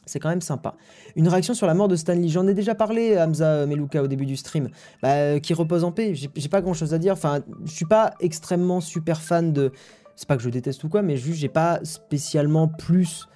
[0.09, 0.73] C'est quand même sympa.
[1.15, 2.29] Une réaction sur la mort de Stanley.
[2.29, 4.69] J'en ai déjà parlé, Hamza Melouka, au début du stream.
[5.03, 6.15] Bah, euh, qui repose en paix.
[6.15, 7.13] J'ai pas grand chose à dire.
[7.13, 9.71] Enfin, je suis pas extrêmement super fan de.
[10.15, 13.29] C'est pas que je déteste ou quoi, mais juste, j'ai pas spécialement plus.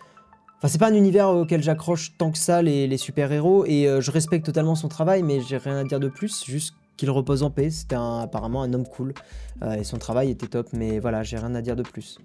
[0.57, 3.65] Enfin, c'est pas un univers auquel j'accroche tant que ça, les, les super-héros.
[3.67, 6.43] Et euh, je respecte totalement son travail, mais j'ai rien à dire de plus.
[6.43, 7.69] Juste qu'il repose en paix.
[7.69, 9.13] C'était apparemment un homme cool.
[9.61, 10.67] Euh, et son travail était top.
[10.73, 12.17] Mais voilà, j'ai rien à dire de plus.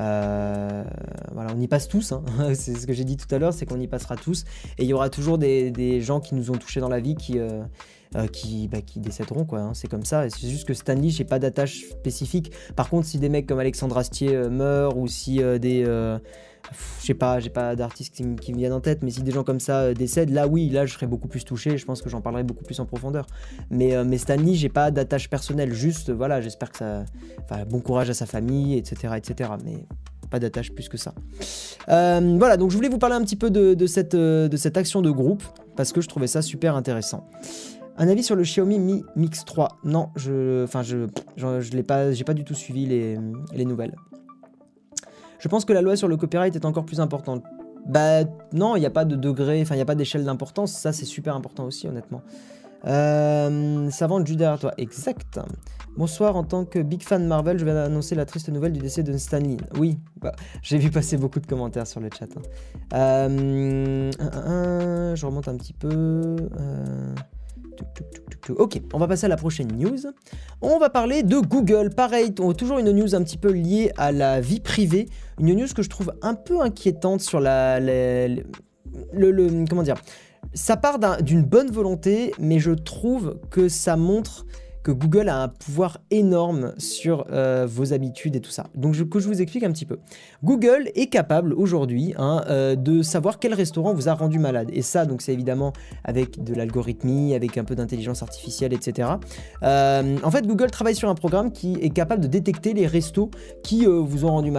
[0.00, 0.84] Euh,
[1.32, 2.22] voilà, on y passe tous, hein.
[2.54, 4.44] c'est ce que j'ai dit tout à l'heure, c'est qu'on y passera tous,
[4.78, 7.40] et il y aura toujours des, gens qui nous ont touchés dans la vie qui,
[7.40, 7.64] euh,
[8.32, 9.48] qui, bah, qui décéderont.
[9.52, 9.72] Hein.
[9.74, 10.30] c'est comme ça.
[10.30, 12.52] C'est juste que Stanley, j'ai pas d'attache spécifique.
[12.76, 15.84] Par contre, si des mecs comme Alexandre Astier meurent ou si des
[17.00, 19.44] je sais pas, j'ai pas d'artistes qui, me viennent en tête, mais si des gens
[19.44, 22.20] comme ça décèdent, là oui, là je serais beaucoup plus touché, je pense que j'en
[22.20, 23.26] parlerai beaucoup plus en profondeur.
[23.70, 27.04] Mais, mais Stanley, j'ai pas d'attache personnelle, juste voilà, j'espère que ça.
[27.68, 29.14] Bon courage à sa famille, etc.
[29.16, 29.50] etc.
[29.64, 29.84] Mais
[30.30, 31.12] pas d'attache plus que ça.
[31.88, 35.02] Euh, voilà, donc je voulais vous parler un petit peu de, cette, de cette action
[35.02, 35.42] de groupe,
[35.76, 37.28] parce que je trouvais ça super intéressant.
[37.98, 42.12] Un avis sur le Xiaomi Mi Mix 3 Non, je, enfin je, je, l'ai pas,
[42.12, 43.94] j'ai pas du tout suivi les nouvelles.
[45.40, 47.42] Je pense que la loi sur le copyright est encore plus importante.
[47.86, 50.72] Bah non, il n'y a pas de degré, enfin il n'y a pas d'échelle d'importance,
[50.72, 52.20] ça c'est super important aussi honnêtement.
[52.86, 55.40] Euh, Savante juste derrière toi, exact.
[55.96, 59.02] Bonsoir, en tant que big fan Marvel, je vais annoncer la triste nouvelle du décès
[59.02, 59.56] de Stan Lee.
[59.78, 62.26] Oui, bah, j'ai vu passer beaucoup de commentaires sur le chat.
[62.36, 62.42] hein.
[62.94, 65.88] Euh, un, je remonte un petit peu.
[65.90, 66.36] euh,
[68.48, 69.98] Ok, on va passer à la prochaine news.
[70.62, 71.90] On va parler de Google.
[71.94, 75.08] Pareil, toujours une news un petit peu liée à la vie privée.
[75.38, 79.96] Une news que je trouve un peu inquiétante sur la, le, comment dire.
[80.54, 84.46] Ça part d'un- d'une bonne volonté, mais je trouve que ça montre
[84.82, 88.66] que Google a un pouvoir énorme sur euh, vos habitudes et tout ça.
[88.74, 89.98] Donc je, que je vous explique un petit peu.
[90.42, 94.70] Google est capable aujourd'hui hein, euh, de savoir quel restaurant vous a rendu malade.
[94.72, 95.72] Et ça, donc c'est évidemment
[96.04, 99.10] avec de l'algorithmie, avec un peu d'intelligence artificielle, etc.
[99.62, 103.30] Euh, en fait, Google travaille sur un programme qui est capable de détecter les restos
[103.62, 104.52] qui, vous, ont rendu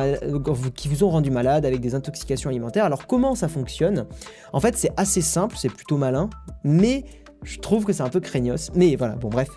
[0.76, 2.86] qui vous ont rendu malade avec des intoxications alimentaires.
[2.86, 4.06] Alors comment ça fonctionne?
[4.54, 6.30] En fait, c'est assez simple, c'est plutôt malin,
[6.64, 7.06] mais
[7.44, 8.72] je trouve que c'est un peu craignos.
[8.76, 9.50] Mais voilà, bon bref.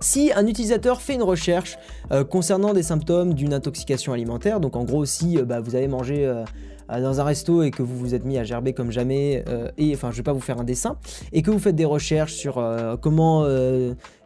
[0.00, 1.76] Si un utilisateur fait une recherche
[2.12, 5.88] euh, concernant des symptômes d'une intoxication alimentaire, donc en gros si euh, bah, vous avez
[5.88, 6.44] mangé euh,
[6.88, 9.44] dans un resto et que vous vous êtes mis à gerber comme jamais,
[9.76, 10.96] et enfin je vais pas vous faire un dessin,
[11.34, 12.64] et que vous faites des recherches sur
[13.02, 13.46] comment,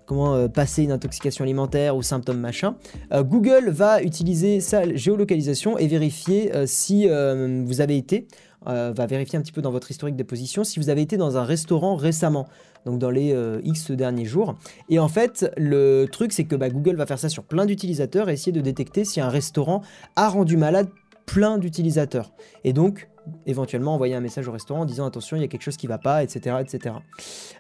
[0.06, 2.76] comment passer une intoxication alimentaire ou symptômes machin,
[3.12, 8.28] Google va utiliser sa géolocalisation et vérifier si vous avez été,
[8.64, 11.38] va vérifier un petit peu dans votre historique des positions, si vous avez été dans
[11.38, 12.46] un restaurant récemment,
[12.86, 14.56] donc dans les euh, X derniers jours.
[14.88, 18.28] Et en fait, le truc, c'est que bah, Google va faire ça sur plein d'utilisateurs
[18.28, 19.82] et essayer de détecter si un restaurant
[20.16, 20.88] a rendu malade
[21.26, 22.32] plein d'utilisateurs.
[22.64, 23.08] Et donc,
[23.46, 25.86] éventuellement, envoyer un message au restaurant en disant attention, il y a quelque chose qui
[25.86, 26.56] va pas, etc.
[26.60, 26.96] etc.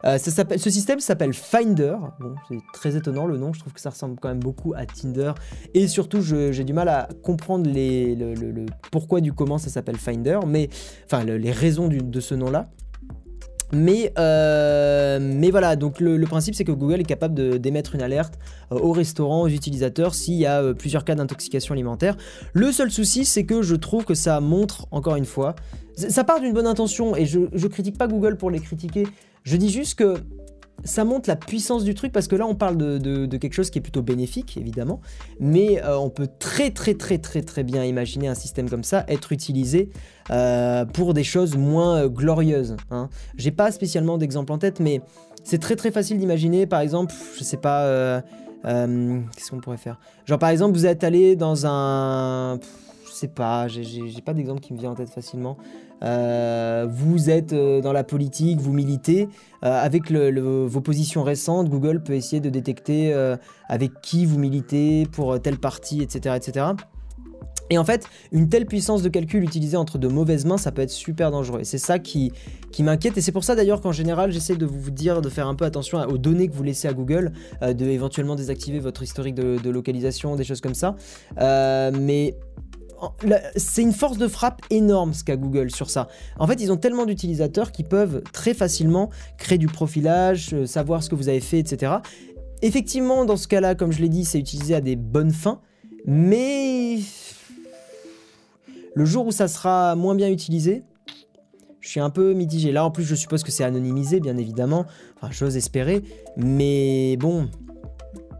[0.04, 1.94] Euh, ce système s'appelle Finder.
[2.18, 4.84] Bon, c'est très étonnant le nom, je trouve que ça ressemble quand même beaucoup à
[4.86, 5.32] Tinder.
[5.74, 10.68] Et surtout, j'ai du mal à comprendre le, pourquoi du comment ça s'appelle Finder, mais
[11.04, 12.66] enfin le- les raisons de ce nom-là.
[13.74, 18.38] Mais, euh, mais voilà, donc le, principe c'est que Google est capable d'émettre une alerte
[18.70, 22.16] euh, aux restaurants, aux utilisateurs s'il y a euh, plusieurs cas d'intoxication alimentaire.
[22.52, 25.56] Le seul souci c'est que je trouve que ça montre, encore une fois,
[25.96, 29.06] ça ça part d'une bonne intention et je, je critique pas Google pour les critiquer,
[29.42, 30.16] je dis juste que
[30.84, 33.78] ça montre la puissance du truc parce que là on parle de, quelque chose qui
[33.78, 35.00] est plutôt bénéfique évidemment,
[35.40, 39.04] mais euh, on peut très très très très très bien imaginer un système comme ça
[39.08, 39.90] être utilisé
[40.30, 42.76] euh, pour des choses moins euh, glorieuses.
[42.90, 43.08] Hein.
[43.36, 45.00] J'ai pas spécialement d'exemple en tête, mais
[45.44, 48.22] c'est très très facile d'imaginer par exemple, je sais pas,
[48.64, 49.98] qu'est-ce qu'on pourrait faire?
[50.26, 52.58] Genre par exemple vous êtes allé dans un...
[53.12, 55.56] sais pas, j'ai- pas d'exemple qui me vient en tête facilement.
[56.02, 59.28] Euh, vous êtes euh, dans la politique, vous militez.
[59.64, 63.14] Euh, avec vos positions récentes, Google peut essayer de détecter
[63.68, 66.66] avec qui vous militez pour telle partie, etc., etc.
[67.70, 70.82] Et en fait, une telle puissance de calcul utilisée entre de mauvaises mains, ça peut
[70.82, 71.60] être super dangereux.
[71.60, 72.30] Et c'est ça qui,
[72.70, 73.16] qui m'inquiète.
[73.16, 75.64] Et c'est pour ça d'ailleurs qu'en général, j'essaie de vous dire de faire un peu
[75.64, 79.70] attention aux données que vous laissez à Google, euh, de éventuellement désactiver votre historique de,
[79.70, 80.96] localisation, des choses comme ça.
[81.38, 82.34] Mais
[83.56, 86.08] c'est une force de frappe énorme ce qu'a Google sur ça.
[86.38, 91.02] En fait, ils ont tellement d'utilisateurs qui peuvent très facilement créer du profilage, euh, savoir
[91.02, 91.94] ce que vous avez fait, etc.
[92.62, 95.60] Effectivement, dans ce cas-là, comme je l'ai dit, c'est utilisé à des bonnes fins,
[96.06, 96.98] mais
[98.94, 100.84] le jour où ça sera moins bien utilisé,
[101.80, 102.70] je suis un peu mitigé.
[102.70, 104.86] Là, en plus, je suppose que c'est anonymisé, bien évidemment.
[105.16, 106.02] Enfin, j'ose espérer.
[106.36, 107.48] Mais bon,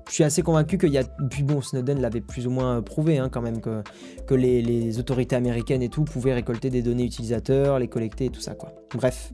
[0.08, 1.04] je suis assez convaincu qu'il y a.
[1.30, 3.82] Puis bon, Snowden l'avait plus ou moins prouvé, hein, quand même, que,
[4.26, 8.40] que les, autorités américaines et tout pouvaient récolter des données utilisateurs, les collecter et tout
[8.40, 8.72] ça, quoi.
[8.94, 9.32] Bref.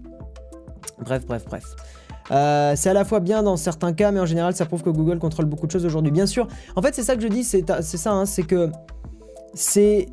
[1.00, 1.76] Bref, bref, bref.
[2.30, 4.90] Euh, c'est à la fois bien dans certains cas, mais en général, ça prouve que
[4.90, 6.12] Google contrôle beaucoup de choses aujourd'hui.
[6.12, 8.70] Bien sûr, en fait, c'est ça que je dis, c'est ça, hein, c'est que
[9.54, 10.06] c'est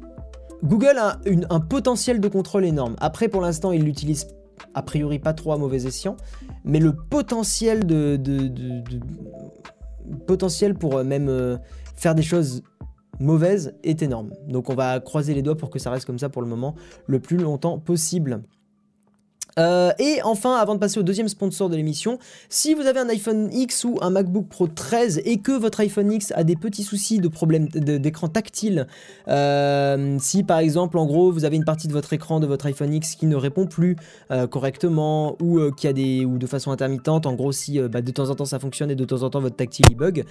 [0.63, 2.95] Google a un potentiel de contrôle énorme.
[2.99, 4.27] Après, pour l'instant, il l'utilise
[4.73, 6.17] a priori pas trop à mauvais escient,
[6.63, 8.17] mais le potentiel de-
[10.25, 11.57] potentiel pour euh, même euh,
[11.95, 12.63] faire des choses
[13.19, 14.31] mauvaises est énorme.
[14.47, 16.75] Donc, on va croiser les doigts pour que ça reste comme ça pour le moment
[17.07, 18.41] le plus longtemps possible.
[19.57, 23.07] Euh, et enfin, avant de passer au deuxième sponsor de l'émission, si vous avez un
[23.09, 26.83] iPhone X ou un MacBook Pro 13 et que votre iPhone X a des petits
[26.83, 28.87] soucis de problème de- d'écran tactile,
[29.29, 32.65] euh, si par exemple, en gros, vous avez une partie de votre écran de votre
[32.65, 33.95] iPhone X qui ne répond plus
[34.31, 38.11] euh, correctement ou qui a des ou de façon intermittente, en gros, si bah, de
[38.11, 40.25] temps en temps ça fonctionne et de temps en temps votre tactile il bug,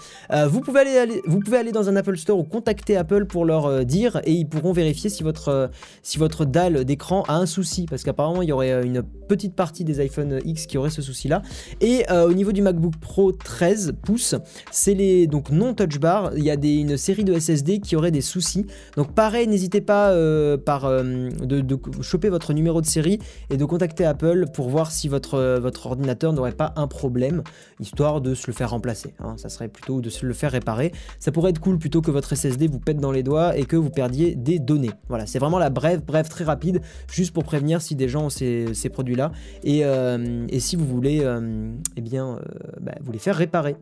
[0.48, 3.44] vous pouvez aller, aller- vous pouvez aller dans un Apple Store ou contacter Apple pour
[3.44, 5.70] leur dire et ils pourront vérifier si votre
[6.02, 7.86] si votre dalle d'écran a un souci.
[7.88, 11.42] Parce qu'apparemment il y aurait une petite partie des iPhone X qui auraient ce souci-là.
[11.80, 14.34] Et euh, au niveau du MacBook Pro 13 pouces,
[14.70, 16.32] c'est les donc non Touch Bar.
[16.36, 18.66] Il y a des, une série de SSD qui auraient des soucis.
[18.96, 21.64] Donc pareil, n'hésitez pas euh, par euh, de,
[22.02, 23.18] choper votre numéro de série
[23.50, 27.42] et de contacter Apple pour voir si votre, votre ordinateur n'aurait pas un problème,
[27.80, 29.14] histoire de se le faire remplacer.
[29.20, 29.34] Hein.
[29.36, 30.92] Ça serait plutôt de se le faire réparer.
[31.18, 33.76] Ça pourrait être cool plutôt que votre SSD vous pète dans les doigts et que
[33.76, 34.92] vous perdiez des données.
[35.08, 38.30] Voilà, c'est vraiment la brève, brève très rapide, juste pour prévenir si des gens ont
[38.30, 38.72] ces,
[39.04, 39.32] produits-là.
[39.66, 42.40] Euh, et, si vous voulez, euh, eh bien, euh,
[42.80, 43.76] bah, vous les faire réparer.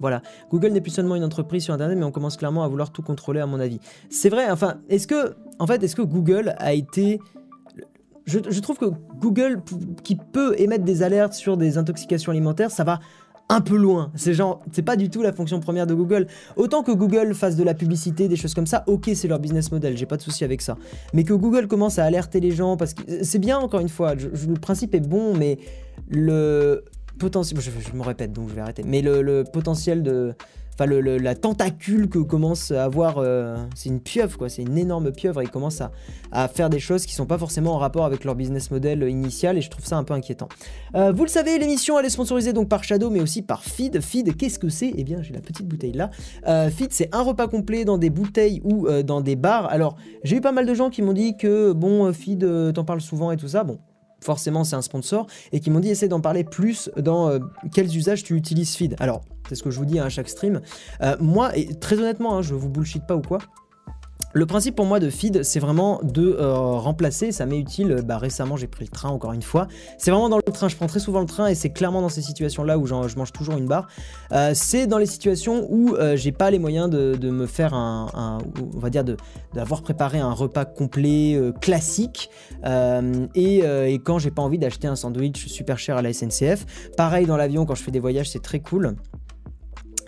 [0.00, 2.90] Voilà, Google n'est plus seulement une entreprise sur Internet, mais on commence clairement à vouloir
[2.90, 3.80] tout contrôler, à mon avis.
[4.10, 7.20] C'est vrai, enfin, est-ce que, en fait, est-ce que Google a été
[8.26, 8.86] je, je, trouve que
[9.20, 9.60] Google,
[10.02, 13.00] qui peut émettre des alertes sur des intoxications alimentaires, ça va
[13.48, 14.10] un peu loin.
[14.14, 16.26] C'est genre, c'est pas du tout la fonction première de Google.
[16.56, 19.70] Autant que Google fasse de la publicité, des choses comme ça, ok, c'est leur business
[19.70, 20.76] model, j'ai pas de souci avec ça.
[21.12, 24.14] Mais que Google commence à alerter les gens, parce que c'est bien, encore une fois,
[24.14, 25.58] le principe est bon, mais
[26.08, 26.84] le
[27.18, 30.34] potentiel, je, me répète, donc je vais arrêter, mais le potentiel de
[30.74, 35.12] enfin la tentacule que commence à avoir, euh, c'est une pieuvre quoi, c'est une énorme
[35.12, 38.24] pieuvre et ils commencent à, faire des choses qui sont pas forcément en rapport avec
[38.24, 40.48] leur business model initial et je trouve ça un peu inquiétant.
[40.96, 44.00] Euh, vous le savez, l'émission elle est sponsorisée donc par Shadow mais aussi par Feed.
[44.00, 44.92] Feed, qu'est-ce que c'est?
[44.96, 46.10] Eh bien j'ai la petite bouteille là.
[46.48, 49.66] Euh, Feed c'est un repas complet dans des bouteilles ou dans des bars.
[49.70, 53.00] Alors j'ai eu pas mal de gens qui m'ont dit que bon Feed t'en parles
[53.00, 53.62] souvent et tout ça.
[53.62, 53.78] Bon,
[54.20, 57.38] forcément c'est un sponsor, et qui m'ont dit essaie d'en parler plus dans
[57.72, 58.96] quels usages tu utilises Feed.
[58.98, 60.60] Alors, c'est ce que je vous dis à chaque stream.
[61.02, 63.38] Euh, moi, et très honnêtement, hein, je vous bullshit pas ou quoi,
[64.36, 68.18] le principe pour moi de feed, c'est vraiment de euh, remplacer, ça m'est utile, bah,
[68.18, 70.88] récemment j'ai pris le train encore une fois, c'est vraiment dans le train, je prends
[70.88, 73.68] très souvent le train et c'est clairement dans ces situations-là où je mange toujours une
[73.68, 73.86] barre,
[74.32, 78.38] euh, c'est dans les situations où euh, j'ai pas les moyens de, me faire un,
[78.74, 79.04] on va dire
[79.54, 82.28] d'avoir préparé un repas complet classique.
[83.34, 87.26] Et, et, quand j'ai pas envie d'acheter un sandwich super cher à la SNCF, pareil
[87.26, 88.96] dans l'avion quand je fais des voyages c'est très cool.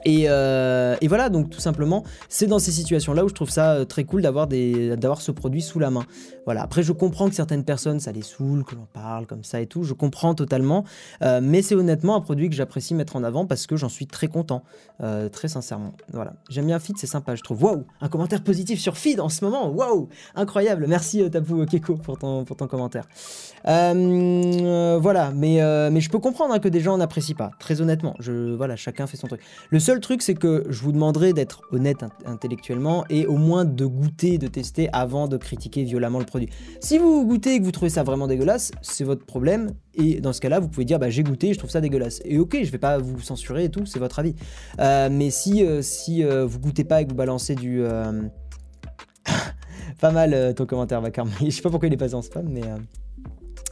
[0.07, 3.85] Euh, et, voilà, donc tout simplement, c'est dans ces situations-là où je trouve ça euh,
[3.85, 6.05] très cool d'avoir ce produit sous la main.
[6.47, 6.63] Voilà.
[6.63, 9.67] Après, je comprends que certaines personnes, ça les saoule, que l'on parle comme ça et
[9.67, 9.83] tout.
[9.83, 10.85] Je comprends totalement.
[11.23, 14.07] Euh, mais c'est honnêtement un produit que j'apprécie mettre en avant parce que j'en suis
[14.07, 14.63] très content,
[15.33, 15.93] très sincèrement.
[16.13, 16.35] Voilà.
[16.49, 17.63] J'aime bien Feed, c'est sympa, je trouve.
[17.63, 19.69] Waouh, un commentaire positif sur Feed en ce moment.
[19.69, 20.87] Waouh, incroyable.
[20.89, 23.07] Merci Tabou Keko pour ton, pour ton commentaire.
[23.65, 27.51] voilà, mais, mais je peux comprendre hein, que des gens n'apprécient pas.
[27.59, 29.41] Très honnêtement, je voilà, chacun fait son truc.
[29.71, 33.87] Le seul truc, c'est que je vous demanderai d'être honnête intellectuellement et au moins de
[33.87, 36.36] goûter, de tester avant de critiquer violemment le produit.
[36.81, 39.73] Si vous goûtez et que vous trouvez ça vraiment dégueulasse, c'est votre problème.
[39.95, 42.21] Et dans ce cas-là, vous pouvez dire bah, j'ai goûté, je trouve ça dégueulasse.
[42.25, 44.35] Et ok, je vais pas vous censurer et tout, c'est votre avis.
[44.79, 47.83] Euh, mais si, euh, si euh, vous goûtez pas et que vous balancez du.
[50.01, 51.31] pas mal ton commentaire, Vacarme.
[51.41, 52.63] je sais pas pourquoi il est passé en spam, mais.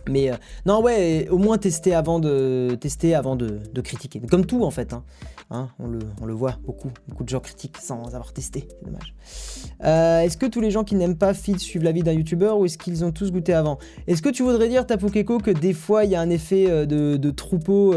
[0.08, 0.36] Mais euh,
[0.66, 4.20] non, ouais, au moins tester avant de, tester avant de, critiquer.
[4.20, 5.02] Comme tout en fait, hein.
[5.50, 6.90] Hein, on, le, on, le, voit beaucoup.
[7.06, 9.14] Beaucoup de gens critiquent sans avoir testé, c'est dommage.
[9.84, 12.64] Euh, est-ce que tous les gens qui n'aiment pas Feed suivent l'avis d'un youtubeur ou
[12.64, 13.78] est-ce qu'ils ont tous goûté avant?
[14.06, 16.86] Est-ce que tu voudrais dire, Tapukeko, que des fois il y a un effet euh,
[16.86, 17.94] de, troupeau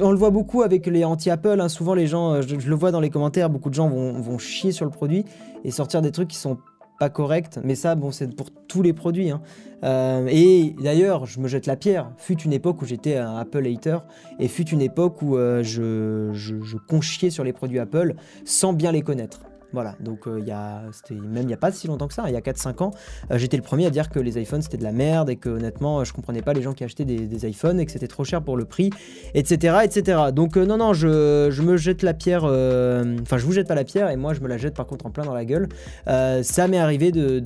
[0.00, 1.68] on le voit beaucoup avec les anti-Apple, hein.
[1.68, 4.72] souvent les gens, je, le vois dans les commentaires, beaucoup de gens vont, vont chier
[4.72, 5.24] sur le produit
[5.64, 6.58] et sortir des trucs qui sont
[7.02, 9.30] pas correct, mais ça, bon, c'est pour tous les produits.
[9.30, 9.42] Hein.
[9.84, 12.10] Euh, et d'ailleurs, je me jette la pierre.
[12.16, 13.98] Fut une époque où j'étais un Apple hater,
[14.38, 18.14] et fut une époque où euh, je, je, je conchiais sur les produits Apple
[18.44, 19.40] sans bien les connaître.
[19.72, 22.24] Voilà, donc euh, il y a, même il n'y a pas si longtemps que ça,
[22.26, 22.90] il y a 4-5 ans,
[23.30, 25.48] euh, j'étais le premier à dire que les iPhones c'était de la merde et que
[25.48, 28.42] honnêtement je comprenais pas les gens qui achetaient des, iPhones et que c'était trop cher
[28.42, 28.90] pour le prix,
[29.34, 29.78] etc.
[29.82, 30.20] etc.
[30.32, 33.84] Donc euh, non, non, je, me jette la pierre, enfin je vous jette pas la
[33.84, 35.68] pierre et moi je me la jette par contre en plein dans la gueule.
[36.06, 37.38] ça m'est arrivé de,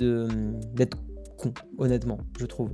[0.75, 0.99] d'être
[1.37, 2.70] con, honnêtement, je trouve.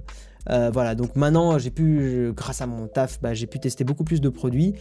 [0.47, 4.21] voilà, donc maintenant j'ai pu, grâce à mon taf, bah, j'ai pu tester beaucoup plus
[4.21, 4.75] de produits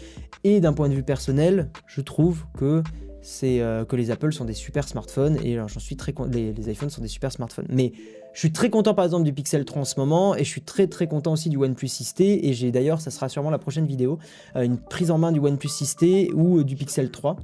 [0.44, 2.84] et d'un point de vue personnel, je trouve que
[3.22, 6.72] c'est euh, que les Apple sont des super smartphones et j'en suis très les, les
[6.72, 7.68] iPhones sont des super smartphones.
[7.70, 7.94] Mais
[8.34, 10.62] je suis très content par exemple du Pixel 3 en ce moment et je suis
[10.62, 13.86] très très content aussi du OnePlus 6T et j'ai d'ailleurs ça sera sûrement la prochaine
[13.86, 14.18] vidéo
[14.56, 17.36] euh, une prise en main du OnePlus 6T ou euh, du Pixel 3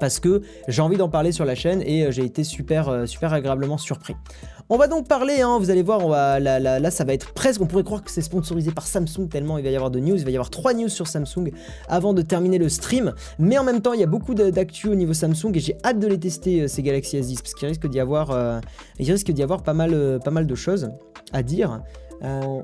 [0.00, 3.78] parce que j'ai envie d'en parler sur la chaîne et j'ai été super super agréablement
[3.78, 4.14] surpris.
[4.70, 6.08] On va donc parler, hein, vous allez voir,
[6.40, 9.64] là, ça va être presque, on pourrait croire que c'est sponsorisé par Samsung tellement il
[9.64, 11.52] va y avoir de news, il va y avoir trois news sur Samsung
[11.88, 14.94] avant de terminer le stream, mais en même temps il y a beaucoup d'actu au
[14.94, 17.86] niveau Samsung et j'ai hâte de les tester euh, ces Galaxy S10 parce qu'il risque
[17.86, 18.60] d'y avoir, euh,
[19.64, 20.90] pas mal, euh, pas mal de choses
[21.32, 21.80] à dire.
[22.20, 22.62] on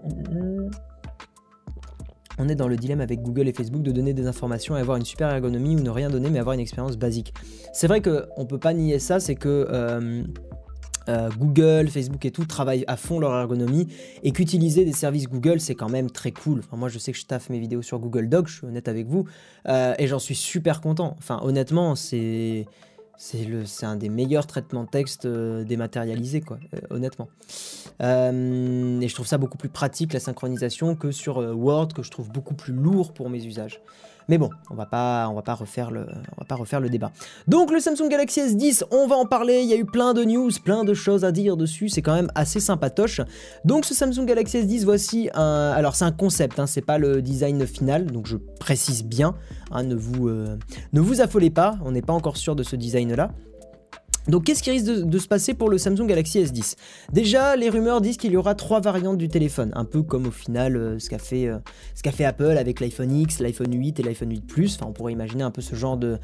[2.49, 5.07] est dans le dilemme avec Google et Facebook de donner des informations et avoir une
[5.07, 7.33] super ergonomie ou ne rien donner mais avoir une expérience basique.
[7.73, 10.23] C'est vrai qu'on ne peut pas nier ça, c'est que
[11.09, 13.89] euh, Google, Facebook et tout travaillent à fond leur ergonomie
[14.23, 16.61] et qu'utiliser des services Google c'est quand même très cool.
[16.61, 18.89] Enfin, moi je sais que je taffe mes vidéos sur Google Docs, je suis honnête
[18.89, 19.27] avec vous,
[19.69, 21.17] euh, et j'en suis super content.
[21.19, 22.67] Enfin honnêtement c'est
[23.17, 26.59] c'est un des meilleurs traitements de texte euh, dématérialisés quoi,
[26.91, 27.29] honnêtement.
[28.01, 32.31] et je trouve ça beaucoup plus pratique la synchronisation que sur Word que je trouve
[32.31, 33.81] beaucoup plus lourd pour mes usages.
[34.29, 36.07] Mais bon, on va pas, on va pas refaire le,
[36.37, 37.11] on va pas refaire le débat.
[37.47, 39.61] Donc le Samsung Galaxy S10, on va en parler.
[39.63, 41.89] Il y a eu plein de news, plein de choses à dire dessus.
[41.89, 43.21] C'est quand même assez sympatoche.
[43.65, 47.23] Donc ce Samsung Galaxy S10, voici un, alors c'est un concept, hein, c'est pas le
[47.23, 48.07] design final.
[48.07, 49.35] Donc je précise bien,
[49.71, 50.57] hein, ne vous, euh,
[50.93, 51.77] ne vous affolez pas.
[51.85, 53.31] On n'est pas encore sûr de ce design là.
[54.29, 56.77] Donc qu'est-ce qui risque de, se passer pour le Samsung Galaxy S10
[57.13, 60.31] Déjà, les rumeurs disent qu'il y aura trois variantes du téléphone, un peu comme au
[60.31, 64.47] final euh, ce qu'a fait, euh, Apple avec l'iPhone X, l'iPhone 8 et l'iPhone 8
[64.47, 64.77] Plus.
[64.77, 66.19] Enfin, on pourrait imaginer un peu ce genre de,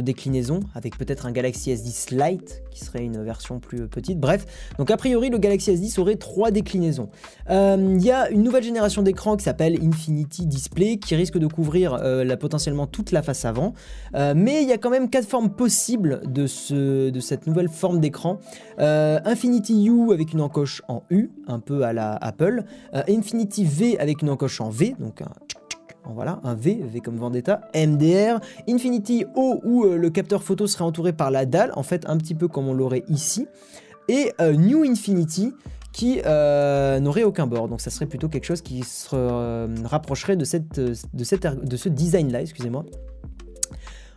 [0.00, 4.20] déclinaison, avec peut-être un Galaxy S10 Lite, qui serait une version plus euh, petite.
[4.20, 4.46] Bref,
[4.78, 7.08] donc a priori, le Galaxy S10 aurait trois déclinaisons.
[7.48, 12.00] Il y a une nouvelle génération d'écran qui s'appelle Infinity Display, qui risque de couvrir
[12.38, 13.74] potentiellement toute la face avant.
[14.14, 17.10] mais il y a quand même quatre formes possibles de ce...
[17.24, 18.38] cette nouvelle forme d'écran.
[18.78, 22.64] Euh, Infinity U avec une encoche en U, un peu à la Apple.
[22.94, 25.28] Euh, Infinity V avec une encoche en V, donc un
[26.12, 30.84] voilà, un V, V comme Vendetta, MDR, Infinity O où euh, le capteur photo serait
[30.84, 33.46] entouré par la dalle, en fait un petit peu comme on l'aurait ici,
[34.08, 35.54] et New Infinity
[35.94, 36.18] qui
[37.00, 42.42] n'aurait aucun bord, donc ça serait plutôt quelque chose qui se rapprocherait de, ce design-là,
[42.42, 42.84] excusez-moi.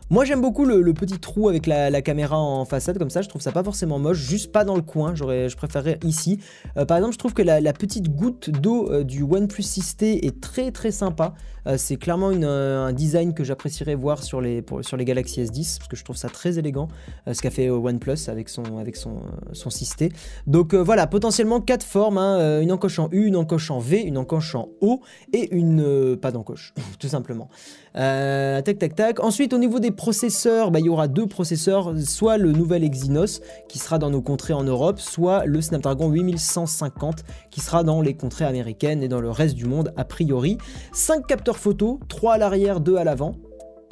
[0.10, 3.42] Moi j'aime beaucoup le, petit trou avec la, caméra en façade comme ça, je trouve
[3.42, 6.40] ça pas forcément moche, juste pas dans le coin, je préférerais ici.
[6.78, 10.40] Euh, par exemple je trouve que la, petite goutte d'eau euh, du OnePlus 6T est
[10.40, 11.34] très très sympa.
[11.68, 15.90] Euh, c'est clairement un design que j'apprécierais voir sur les, sur les Galaxy S10, parce
[15.90, 16.88] que je trouve ça très élégant,
[17.30, 19.18] ce qu'a fait OnePlus avec son, avec son,
[19.52, 20.14] son 6T.
[20.46, 24.18] Donc voilà, potentiellement quatre formes, hein, une encoche en U, une encoche en V, une
[24.18, 25.02] encoche en O
[25.34, 26.16] et une...
[26.16, 27.50] pas d'encoche, tout simplement.
[27.94, 29.20] tac tac tac.
[29.20, 33.42] Ensuite au niveau des processeurs, bah, il y aura deux processeurs, soit le nouvel Exynos
[33.68, 38.14] qui sera dans nos contrées en Europe, soit le Snapdragon 8150 qui sera dans les
[38.16, 40.58] contrées américaines et dans le reste du monde a priori.
[40.94, 43.36] 5 capteurs photo, 3 à l'arrière, 2 à l'avant.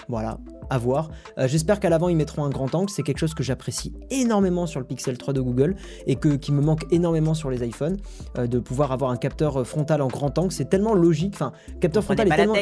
[0.08, 0.38] Voilà,
[0.70, 1.10] à voir.
[1.38, 4.68] Euh, j'espère qu'à l'avant ils mettront un grand angle, c'est quelque chose que j'apprécie énormément
[4.68, 5.76] sur le Pixel 3 de Google
[6.06, 7.98] et que, qui me manque énormément sur les iPhones,
[8.38, 11.54] euh, de pouvoir avoir un capteur euh, frontal en grand angle, c'est tellement logique, enfin,
[11.82, 12.56] capteur frontal est tellement...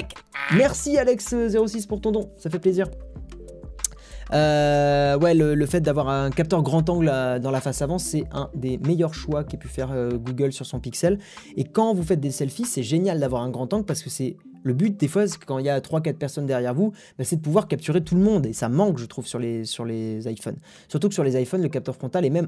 [0.56, 2.88] Merci Alex06 pour ton don, ça fait plaisir.
[4.32, 8.26] Euh, ouais, le, fait d'avoir un capteur grand angle euh, dans la face avant, c'est
[8.32, 11.20] un des meilleurs choix qu'ait pu faire euh, Google sur son Pixel.
[11.58, 14.38] Et quand vous faites des selfies, c'est génial d'avoir un grand angle parce que c'est
[14.64, 17.42] le but des fois, quand il y a 3-4 personnes derrière vous, bah, c'est de
[17.42, 18.46] pouvoir capturer tout le monde.
[18.46, 20.56] Et ça manque, je trouve, sur les, sur les iPhones.
[20.88, 22.48] Surtout que sur les iPhones, le capteur frontal est même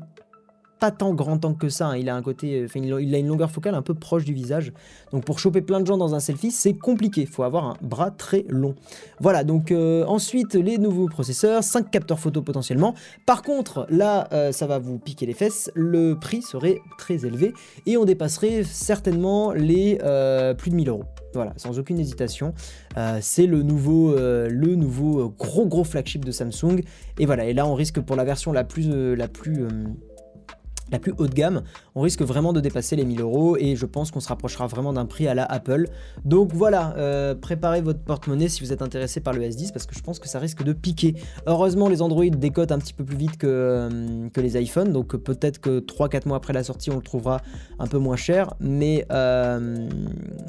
[0.79, 1.87] pas tant grand temps que ça.
[1.87, 1.97] Hein.
[1.97, 4.73] Il a un côté, enfin, il a une longueur focale un peu proche du visage.
[5.11, 7.21] Donc pour choper plein de gens dans un selfie, c'est compliqué.
[7.21, 8.75] Il faut avoir un bras très long.
[9.19, 9.43] Voilà.
[9.43, 12.93] Donc euh, ensuite les nouveaux processeurs, 5 capteurs photo potentiellement.
[13.25, 15.71] Par contre, là, euh, ça va vous piquer les fesses.
[15.75, 17.53] Le prix serait très élevé
[17.85, 21.03] et on dépasserait certainement les euh, plus de 1000 euros.
[21.33, 22.53] Voilà, sans aucune hésitation.
[23.19, 26.81] c'est le nouveau, le nouveau gros gros flagship de Samsung.
[27.19, 29.67] Et voilà, et là on risque pour la version la plus, la plus
[30.91, 31.63] la plus haut de gamme,
[31.95, 34.93] on risque vraiment de dépasser les 1000 euros et je pense qu'on se rapprochera vraiment
[34.93, 35.87] d'un prix à la Apple.
[36.25, 39.95] Donc voilà, euh, préparez votre porte-monnaie si vous êtes intéressé par le S10 parce que
[39.95, 41.15] je pense que ça risque de piquer.
[41.47, 45.59] Heureusement, les Android décotent un petit peu plus vite que, euh, les iPhones, donc peut-être
[45.59, 47.41] que 3-4 mois après la sortie, on le trouvera
[47.79, 49.89] un peu moins cher, mais, euh,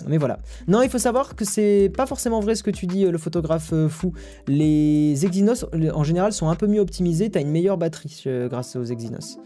[0.06, 0.38] mais voilà.
[0.68, 3.72] Non, il faut savoir que c'est pas forcément vrai ce que tu dis, le photographe
[3.88, 4.12] fou.
[4.48, 5.64] Les Exynos,
[5.94, 9.38] en général, sont un peu mieux optimisés, tu as une meilleure batterie grâce aux Exynos.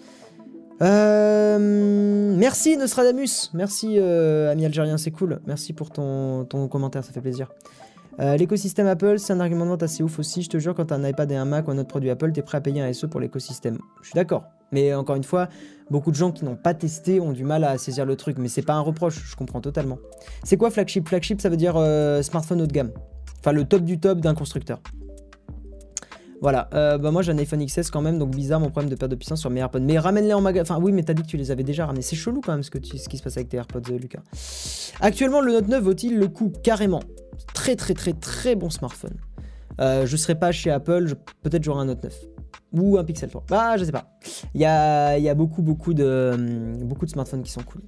[0.82, 5.40] Euh, merci Nostradamus, merci euh, ami algérien, c'est cool.
[5.46, 7.48] Merci pour ton, commentaire, ça fait plaisir.
[8.18, 10.42] Euh, l'écosystème Apple, c'est un argument assez ouf aussi.
[10.42, 12.42] Je te jure, quand un iPad et un Mac ou un autre produit Apple, t'es
[12.42, 13.78] prêt à payer un SE pour l'écosystème.
[14.02, 14.44] Je suis d'accord.
[14.72, 15.48] Mais encore une fois,
[15.90, 18.38] beaucoup de gens qui n'ont pas testé ont du mal à saisir le truc.
[18.38, 19.98] Mais c'est pas un reproche, je comprends totalement.
[20.44, 21.08] C'est quoi flagship?
[21.08, 21.74] Flagship, ça veut dire
[22.22, 22.90] smartphone haut de gamme.
[23.40, 24.80] Enfin, le top du top d'un constructeur.
[26.40, 28.96] Voilà, euh, bah moi j'ai un iPhone XS quand même, donc bizarre mon problème de
[28.96, 29.80] perte de puissance sur mes AirPods.
[29.80, 30.74] Mais ramène-les en magasin.
[30.74, 32.02] Enfin oui, mais t'as dit que tu les avais déjà ramenés.
[32.02, 34.22] C'est chelou quand même ce, qui se passe avec tes AirPods, euh, Lucas.
[35.00, 36.50] Actuellement, le Note 9 vaut-il le coup?
[36.62, 37.02] Carrément.
[37.52, 39.16] Très très très très bon smartphone.
[39.80, 42.14] Euh, je serai pas chez Apple, peut-être j'aurai un Note 9.
[42.72, 43.44] Ou un Pixel 3.
[43.50, 44.18] Ah, je sais pas.
[44.54, 47.82] Il y a, y a beaucoup, beaucoup de, hum, beaucoup de smartphones qui sont cool.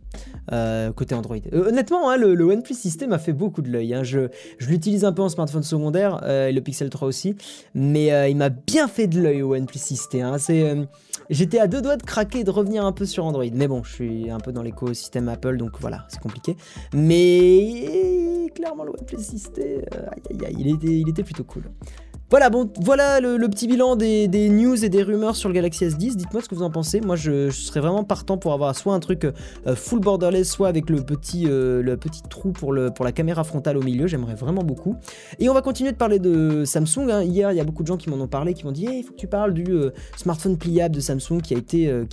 [0.52, 1.36] Euh, côté Android.
[1.52, 3.94] Euh, honnêtement, hein, le, OnePlus système a fait beaucoup de l'œil.
[3.94, 4.02] Hein.
[4.02, 7.36] Je, je l'utilise un peu en smartphone secondaire, euh, et le Pixel 3 aussi.
[7.74, 10.26] Mais il m'a bien fait de l'œil au OnePlus système.
[10.26, 10.38] Hein.
[10.38, 10.76] C'est,
[11.30, 13.44] j'étais à deux doigts de craquer et de revenir un peu sur Android.
[13.52, 16.56] Mais bon, je suis un peu dans l'écosystème Apple, donc voilà, c'est compliqué.
[16.92, 19.82] Mais clairement, le OnePlus système,
[20.30, 21.64] il, était, il était plutôt cool.
[22.32, 26.16] Voilà, bon, voilà le, petit bilan des, news et des rumeurs sur le Galaxy S10.
[26.16, 27.02] Dites-moi ce que vous en pensez.
[27.02, 30.88] Moi, je, serais vraiment partant pour avoir soit un truc euh, full borderless, soit avec
[30.88, 31.94] le petit, euh,
[32.30, 34.06] trou pour, la caméra frontale au milieu.
[34.06, 34.96] J'aimerais vraiment beaucoup.
[35.40, 37.10] Et on va continuer de parler de Samsung.
[37.10, 37.22] Hein.
[37.22, 39.02] Hier, il y a beaucoup de gens qui m'en ont parlé, qui m'ont dit il
[39.02, 41.90] faut que tu parles du euh, smartphone pliable de Samsung qui a été.
[41.90, 42.04] euh,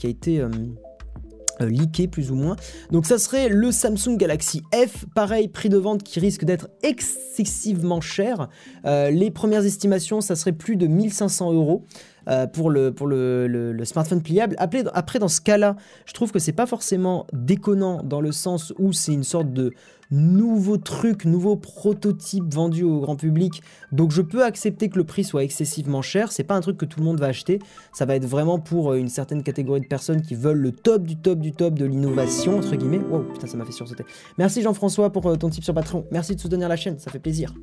[1.65, 2.55] leaké plus ou moins.
[2.91, 8.01] Donc ça serait le Samsung Galaxy F, pareil, prix de vente qui risque d'être excessivement
[8.01, 8.49] cher.
[8.85, 11.83] Euh, les premières estimations, ça serait plus de 1500 euros.
[12.27, 14.55] Euh, pour, le, pour le, smartphone pliable.
[14.59, 18.71] Après, après, dans ce cas-là, je trouve que c'est pas forcément déconnant dans le sens
[18.77, 19.73] où c'est une sorte de
[20.11, 23.61] nouveau truc, nouveau prototype vendu au grand public.
[23.91, 26.31] Donc je peux accepter que le prix soit excessivement cher.
[26.31, 27.59] C'est pas un truc que tout le monde va acheter.
[27.93, 31.03] Ça va être vraiment pour euh, une certaine catégorie de personnes qui veulent le top
[31.03, 32.99] du top du top de l'innovation, entre guillemets.
[32.99, 34.05] Wow, putain, ça m'a fait sursauter.
[34.37, 36.05] Merci Jean-François pour euh, ton tip sur Patreon.
[36.11, 37.53] Merci de soutenir la chaîne, ça fait plaisir.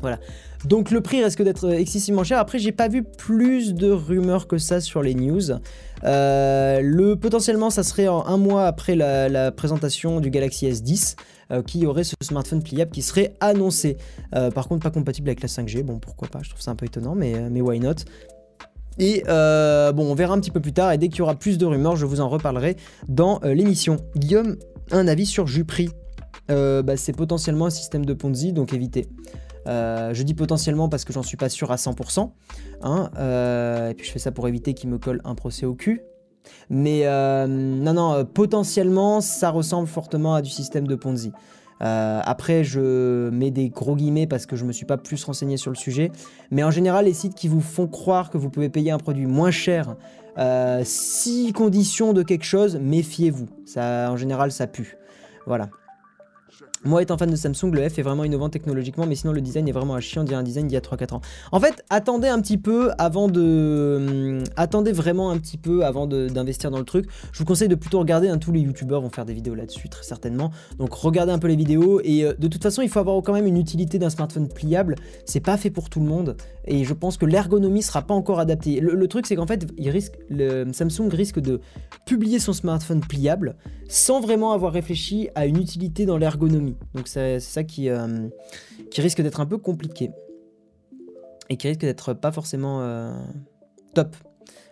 [0.00, 0.18] Voilà.
[0.64, 2.38] Donc le prix risque d'être excessivement cher.
[2.38, 5.50] Après, j'ai pas vu plus de rumeurs que ça sur les news.
[6.04, 11.16] Euh, le potentiellement, ça serait en un mois après la, présentation du Galaxy S10
[11.50, 13.96] euh, qui aurait ce smartphone pliable qui serait annoncé.
[14.34, 15.82] Euh, par contre, pas compatible avec la 5G.
[15.82, 17.94] Bon, pourquoi pas Je trouve ça un peu étonnant, mais, mais why not?
[18.98, 21.56] Et bon, on verra un petit peu plus tard, et dès qu'il y aura plus
[21.58, 22.76] de rumeurs, je vous en reparlerai
[23.08, 23.96] dans l'émission.
[24.16, 24.56] Guillaume,
[24.90, 25.88] un avis sur Jupri
[26.48, 29.08] bah, C'est potentiellement un système de Ponzi, donc évitez.
[29.66, 32.30] Euh, je dis potentiellement parce que j'en suis pas sûr à 100%.
[32.82, 35.74] Hein, euh, et puis je fais ça pour éviter qu'il me colle un procès au
[35.74, 36.02] cul.
[36.68, 41.32] Mais euh, non, non, potentiellement, ça ressemble fortement à du système de Ponzi.
[41.80, 45.70] après, je mets des gros guillemets parce que je me suis pas plus renseigné sur
[45.70, 46.12] le sujet.
[46.50, 49.26] Mais en général, les sites qui vous font croire que vous pouvez payer un produit
[49.26, 49.96] moins cher,
[50.84, 53.48] si conditions de quelque chose, méfiez-vous.
[53.64, 54.96] Ça, en général, ça pue.
[55.46, 55.68] Voilà.
[56.82, 59.68] Moi étant fan de Samsung, le F est vraiment innovant technologiquement, mais sinon le design
[59.68, 61.20] est vraiment à chier, on un design d'il y a 3-4 ans.
[61.52, 64.38] En fait, attendez un petit peu avant de...
[64.38, 67.06] Hum, attendez vraiment un petit peu avant d'investir dans le truc.
[67.32, 69.90] Je vous conseille de plutôt regarder, hein, tous les youtubeurs vont faire des vidéos là-dessus
[69.90, 70.52] très certainement.
[70.78, 73.34] Donc regardez un peu les vidéos, et euh, de toute façon il faut avoir quand
[73.34, 74.94] même une utilité d'un smartphone pliable.
[75.26, 78.38] C'est pas fait pour tout le monde, et je pense que l'ergonomie sera pas encore
[78.40, 78.80] adaptée.
[78.80, 79.66] Le, truc c'est qu'en fait,
[80.30, 81.60] le, Samsung risque de
[82.06, 83.56] publier son smartphone pliable
[83.90, 86.69] sans vraiment avoir réfléchi à une utilité dans l'ergonomie.
[86.94, 88.28] Donc c'est ça qui, euh,
[88.90, 90.10] qui risque d'être un peu compliqué.
[91.48, 93.12] Et qui risque d'être pas forcément euh,
[93.94, 94.16] top.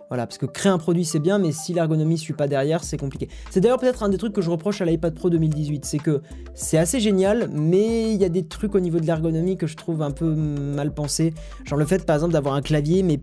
[0.09, 2.97] Voilà, parce que créer un produit c'est bien, mais si l'ergonomie suit pas derrière, c'est
[2.97, 3.29] compliqué.
[3.51, 6.23] C'est d'ailleurs peut-être un des trucs que je reproche à l'iPad Pro 2018, c'est que
[6.55, 9.77] c'est assez génial, mais il y a des trucs au niveau de l'ergonomie que je
[9.77, 11.35] trouve un peu mal pensés.
[11.65, 13.21] Genre le fait par exemple d'avoir un clavier, mais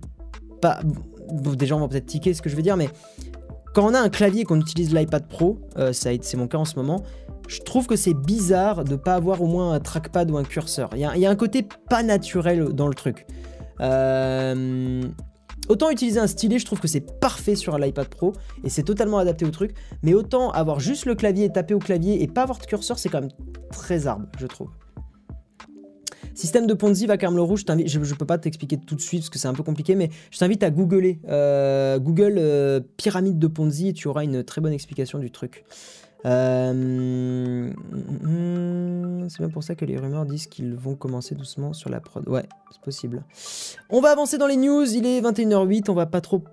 [0.61, 0.79] pas.
[1.31, 2.89] des gens vont peut-être tiquer ce que je veux dire, mais
[3.75, 6.77] quand on a un clavier qu'on utilise l'iPad Pro, euh, c'est mon cas en ce
[6.77, 7.03] moment,
[7.47, 10.89] je trouve que c'est bizarre de pas avoir au moins un trackpad ou un curseur.
[10.93, 13.25] Il y, a un côté pas naturel dans le truc.
[13.81, 15.03] Euh,
[15.69, 18.33] autant utiliser un stylet, je trouve que c'est parfait sur l'iPad Pro
[18.63, 19.75] et c'est totalement adapté au truc.
[20.03, 22.97] Mais autant avoir juste le clavier et taper au clavier et pas avoir de curseur,
[22.97, 23.31] c'est quand même
[23.71, 24.69] très arbre, je trouve.
[26.33, 29.29] Système de Ponzi, Vacarme le Rouge, je, je peux pas t'expliquer tout de suite parce
[29.29, 31.21] que c'est un peu compliqué, mais je t'invite à googler.
[31.29, 35.63] Euh, Google euh, pyramide de Ponzi et tu auras une très bonne explication du truc.
[36.25, 37.71] Euh,
[39.29, 42.27] c'est bien pour ça que les rumeurs disent qu'ils vont commencer doucement sur la prod.
[42.27, 43.23] Ouais, c'est possible.
[43.89, 44.85] On va avancer dans les news.
[44.85, 45.89] Il est 21h08.
[45.89, 46.43] On va pas trop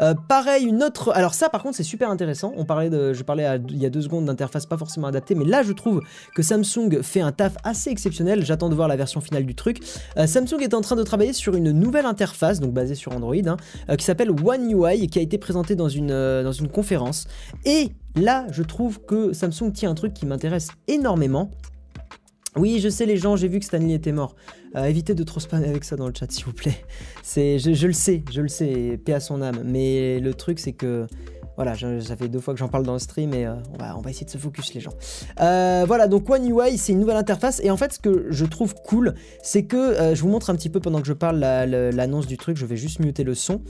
[0.00, 1.12] Euh, pareil, une autre.
[1.14, 2.52] Alors ça, par contre, c'est super intéressant.
[2.56, 5.44] On parlait de, je parlais il y a deux secondes d'interface pas forcément adaptée, mais
[5.44, 6.00] là, je trouve
[6.34, 8.44] que Samsung fait un taf assez exceptionnel.
[8.44, 9.80] J'attends de voir la version finale du truc.
[10.16, 13.34] Euh, Samsung est en train de travailler sur une nouvelle interface, donc basée sur Android,
[13.46, 13.56] hein,
[13.96, 17.26] qui s'appelle One UI qui a été présentée dans une dans une conférence.
[17.64, 21.50] Et Là, je trouve que Samsung tient un truc qui m'intéresse énormément.
[22.56, 24.36] Oui, je sais les gens, j'ai vu que Stanley était mort.
[24.76, 26.84] Euh, évitez de trop spammer avec ça dans le chat, s'il vous plaît.
[27.22, 29.62] C'est, je, le sais, je le sais, paix à son âme.
[29.64, 31.06] Mais le truc, c'est que
[31.56, 33.96] voilà, ça fait deux fois que j'en parle dans le stream et euh, on, va,
[33.96, 34.92] on, va, essayer de se focus les gens.
[35.40, 38.44] Euh, voilà, donc One UI, c'est une nouvelle interface et en fait ce que je
[38.44, 41.38] trouve cool, c'est que euh, je vous montre un petit peu pendant que je parle
[41.38, 43.62] l'annonce du truc, je vais juste muter le son.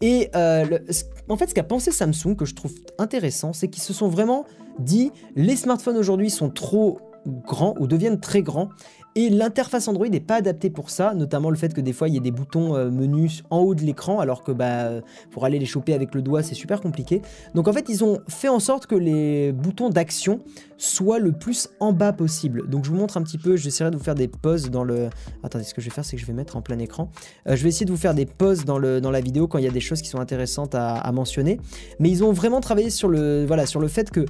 [0.00, 4.08] Et en fait ce qu'a pensé Samsung, que je trouve intéressant, c'est qu'ils se sont
[4.08, 4.44] vraiment
[4.78, 8.68] dit, les smartphones aujourd'hui sont trop grands ou deviennent très grands
[9.14, 12.14] Et l'interface Android n'est pas adaptée pour ça, notamment le fait que des fois il
[12.14, 15.00] y a des boutons euh, menus en haut de l'écran, alors que bah, euh,
[15.30, 17.20] pour aller les choper avec le doigt c'est super compliqué.
[17.54, 20.40] Donc en fait ils ont fait en sorte que les boutons d'action
[20.78, 22.70] soient le plus en bas possible.
[22.70, 25.10] Donc je vous montre un petit peu, j'essaierai de vous faire des pauses dans le...
[25.42, 27.10] Attendez, ce que je vais faire c'est que je vais mettre en plein écran.
[27.48, 29.64] Euh, je vais essayer de vous faire des pauses dans, dans la vidéo quand il
[29.64, 31.60] y a des choses qui sont intéressantes à, à mentionner.
[32.00, 34.24] Mais ils ont vraiment travaillé sur le, voilà, sur le fait que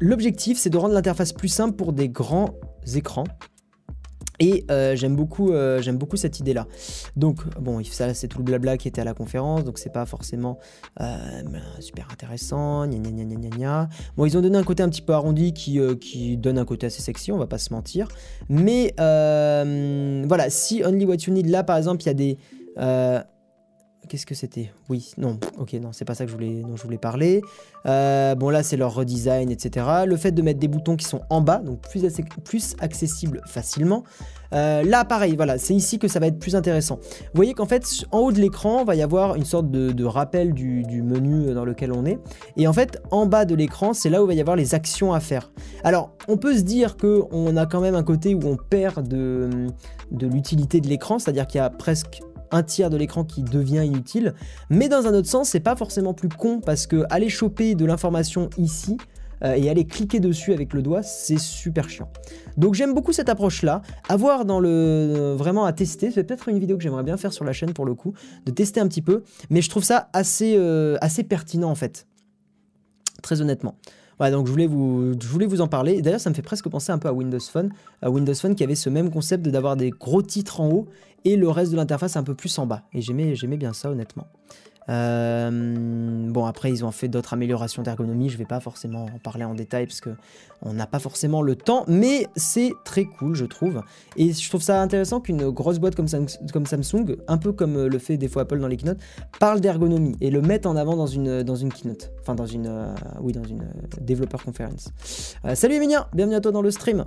[0.00, 2.54] l'objectif c'est de rendre l'interface plus simple pour des grands
[2.94, 3.24] écrans.
[4.40, 6.66] Et euh, j'aime beaucoup, euh, beaucoup cette idée-là.
[7.16, 10.06] Donc, bon, ça, c'est tout le blabla qui était à la conférence, donc c'est pas
[10.06, 10.58] forcément
[11.00, 11.42] euh,
[11.80, 12.86] super intéressant.
[12.86, 16.36] Gna, gna, gna, Bon, ils ont donné un côté un petit peu arrondi qui, qui
[16.36, 18.08] donne un côté assez sexy, on va pas se mentir.
[18.48, 22.38] Mais voilà, si Only What You Need, là par exemple, il y a des.
[24.08, 24.70] Qu'est-ce que c'était?
[24.90, 27.40] Oui, non, ok, non, c'est pas ça que je voulais, dont je voulais parler.
[27.86, 29.86] Euh, bon, là, c'est leur redesign, etc.
[30.06, 34.04] Le fait de mettre des boutons qui sont en bas, donc plus, accessibles facilement.
[34.52, 36.96] Euh, là, pareil, voilà, c'est ici que ça va être plus intéressant.
[36.96, 40.52] Vous voyez qu'en fait, en haut de l'écran, va y avoir une sorte de, rappel
[40.52, 42.18] du, menu dans lequel on est.
[42.56, 45.14] Et en fait, en bas de l'écran, c'est là où va y avoir les actions
[45.14, 45.50] à faire.
[45.82, 49.66] Alors, on peut se dire qu'on a quand même un côté où on perd de
[50.12, 52.20] l'utilité de l'écran, c'est-à-dire qu'il y a presque
[52.50, 54.34] un tiers de l'écran qui devient inutile.
[54.70, 57.84] Mais dans un autre sens, c'est pas forcément plus con parce que aller choper de
[57.84, 58.96] l'information ici
[59.44, 62.08] euh, et aller cliquer dessus avec le doigt, c'est super chiant.
[62.56, 63.82] Donc j'aime beaucoup cette approche-là.
[64.08, 66.10] À voir dans le euh, vraiment à tester.
[66.10, 68.14] C'est peut-être une vidéo que j'aimerais bien faire sur la chaîne pour le coup,
[68.46, 69.22] de tester un petit peu.
[69.50, 72.06] Mais je trouve ça assez, euh, assez pertinent en fait.
[73.22, 73.76] Très honnêtement.
[74.18, 76.00] Voilà, donc je voulais vous, je voulais vous en parler.
[76.00, 77.70] D'ailleurs, ça me fait presque penser un peu à Windows Phone.
[78.00, 80.86] À Windows Phone qui avait ce même concept d'avoir des gros titres en haut
[81.24, 82.82] et le reste de l'interface un peu plus en bas.
[82.92, 84.26] Et j'aimais bien ça honnêtement.
[84.88, 88.28] Euh, bon, après, ils ont fait d'autres améliorations d'ergonomie.
[88.28, 90.10] Je vais pas forcément en parler en détail parce que
[90.62, 93.82] on n'a pas forcément le temps, mais c'est très cool, je trouve.
[94.16, 98.16] Et je trouve ça intéressant qu'une grosse boîte comme, Samsung, un peu comme le fait
[98.16, 99.00] des fois Apple dans les keynotes,
[99.40, 102.12] parle d'ergonomie et le mette en avant dans une, keynote.
[102.20, 104.90] Enfin, dans une, euh, oui, dans une euh, développeur conference.
[105.54, 107.04] salut Emilia, bienvenue à toi dans le stream.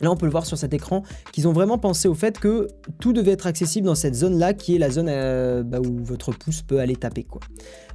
[0.00, 2.68] Là, on peut le voir sur cet écran qu'ils ont vraiment pensé au fait que
[3.00, 6.32] tout devait être accessible dans cette zone-là, qui est la zone euh, bah, où votre
[6.32, 7.24] pouce peut aller taper.
[7.24, 7.40] Quoi.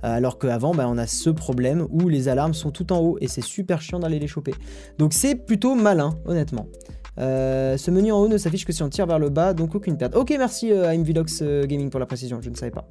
[0.04, 3.18] Euh, alors qu'avant, bah, on a ce problème où les alarmes sont tout en haut
[3.22, 4.54] et c'est super chiant d'aller les choper.
[4.98, 6.68] Donc c'est plutôt malin, honnêtement.
[7.20, 9.76] Euh, ce menu en haut ne s'affiche que si on tire vers le bas, donc
[9.76, 10.16] aucune perte.
[10.16, 12.88] Ok, merci à Mvilox Gaming pour la précision, je ne savais pas.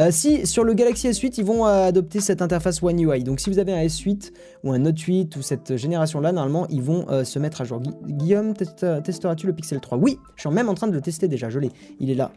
[0.00, 3.22] Euh, si sur le Galaxy S8, ils vont euh, adopter cette interface One UI.
[3.22, 4.32] Donc si vous avez un S8
[4.64, 7.80] ou un Note 8 ou cette génération-là, normalement, ils vont euh, se mettre à jour.
[8.06, 11.50] Guillaume, testeras-tu le Pixel 3 Oui, je suis même en train de le tester déjà,
[11.50, 11.70] je l'ai.
[11.98, 12.30] Il est là.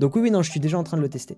[0.00, 1.36] Donc oui, oui, non, je suis déjà en train de le tester.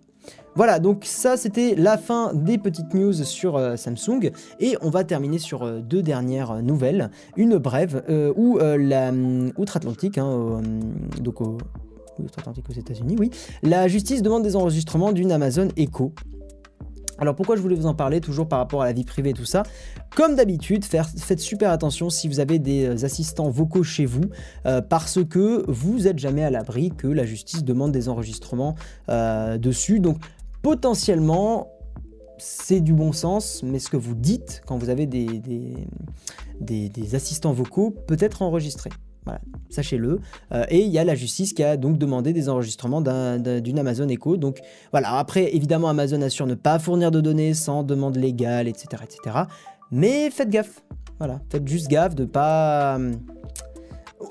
[0.54, 4.30] Voilà, donc ça c'était la fin des petites news sur Samsung.
[4.60, 7.10] Et on va terminer sur deux dernières nouvelles.
[7.36, 8.02] Une brève
[8.36, 9.12] où la
[9.56, 10.62] outre-Atlantique, hein,
[11.20, 11.58] donc au,
[12.22, 13.30] outre-Atlantique aux États-Unis, oui.
[13.62, 16.12] La justice demande des enregistrements d'une Amazon Echo.
[17.18, 19.34] Alors pourquoi je voulais vous en parler, toujours par rapport à la vie privée et
[19.34, 19.62] tout ça?
[20.16, 24.24] Comme d'habitude, faites super attention si vous avez des assistants vocaux chez vous,
[24.66, 28.74] euh, parce que vous n'êtes jamais à l'abri que la justice demande des enregistrements
[29.10, 30.00] euh, dessus.
[30.00, 30.16] Donc
[30.62, 31.70] potentiellement,
[32.36, 35.86] c'est du bon sens, mais ce que vous dites quand vous avez des
[37.14, 38.90] assistants vocaux peut être enregistré.
[39.24, 40.20] Voilà, sachez-le.
[40.52, 44.08] Euh, et il y a la justice qui a donc demandé des enregistrements d'une Amazon
[44.08, 44.36] Echo.
[44.36, 44.60] Donc
[44.92, 49.02] voilà, après, évidemment, Amazon assure ne pas fournir de données sans demande légale, etc.
[49.02, 49.36] etc.
[49.90, 50.84] Mais faites gaffe.
[51.18, 52.98] Voilà, faites juste gaffe de pas...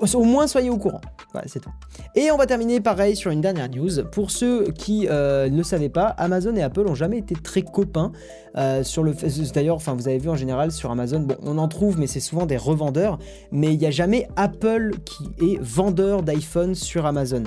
[0.00, 1.00] Au moins, soyez au courant.
[1.32, 1.70] Voilà, c'est tout.
[2.14, 4.04] Et on va terminer pareil sur une dernière news.
[4.10, 8.12] Pour ceux qui euh, ne savaient pas, Amazon et Apple ont jamais été très copains
[8.56, 9.14] euh, sur le
[9.52, 12.20] D'ailleurs, enfin, vous avez vu en général sur Amazon, bon, on en trouve, mais c'est
[12.20, 13.18] souvent des revendeurs.
[13.50, 17.44] Mais il n'y a jamais Apple qui est vendeur d'iPhone sur Amazon.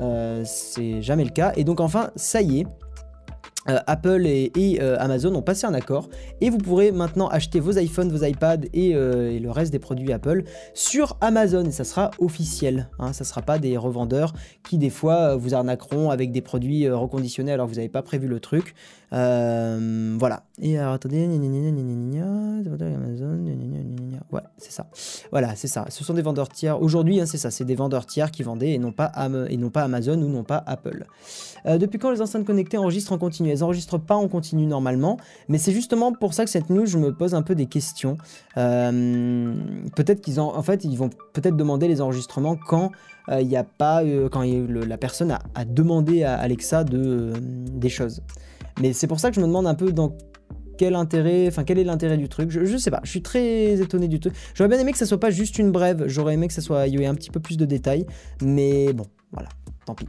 [0.00, 1.52] Euh, c'est jamais le cas.
[1.56, 2.66] Et donc enfin, ça y est.
[3.70, 6.08] Euh, Apple et, euh, Amazon ont passé un accord
[6.40, 10.12] et vous pourrez maintenant acheter vos iPhones, vos iPads euh, et, le reste des produits
[10.12, 10.44] Apple
[10.74, 12.88] sur Amazon et ça sera officiel.
[12.98, 14.32] Hein, ça ne sera pas des revendeurs
[14.68, 18.26] qui des fois vous arnaqueront avec des produits reconditionnés alors que vous n'avez pas prévu
[18.26, 18.74] le truc.
[19.10, 20.42] Voilà.
[20.60, 23.44] Et alors attendez, Amazon,
[24.58, 24.86] c'est ça.
[25.30, 25.86] Voilà, c'est ça.
[25.88, 26.82] Ce sont des vendeurs tiers.
[26.82, 29.12] Aujourd'hui, hein, c'est ça, c'est des vendeurs tiers qui vendaient et non pas,
[29.48, 31.06] et non pas Amazon ou non pas Apple.
[31.64, 33.50] depuis quand les enceintes connectées enregistrent en continu?
[33.50, 35.16] Elles enregistrent pas en continu normalement,
[35.48, 38.18] mais c'est justement pour ça que cette news, je me pose un peu des questions.
[38.56, 39.54] Euh,
[39.94, 42.92] peut-être qu'ils en, en fait, ils vont peut-être demander les enregistrements quand
[43.28, 47.88] euh, il n'y a pas, euh, quand la personne a, demandé à Alexa de, des
[47.88, 48.22] choses.
[48.80, 50.16] Mais c'est pour ça que je me demande un peu dans
[50.78, 52.50] quel intérêt, enfin quel est l'intérêt du truc.
[52.50, 54.34] Je, je sais pas, je suis très étonné du truc.
[54.54, 56.86] J'aurais bien aimé que ça soit pas juste une brève, j'aurais aimé que ça soit,
[56.86, 58.06] il y ait un petit peu plus de détails,
[58.40, 59.48] mais bon, voilà,
[59.84, 60.06] tant pis.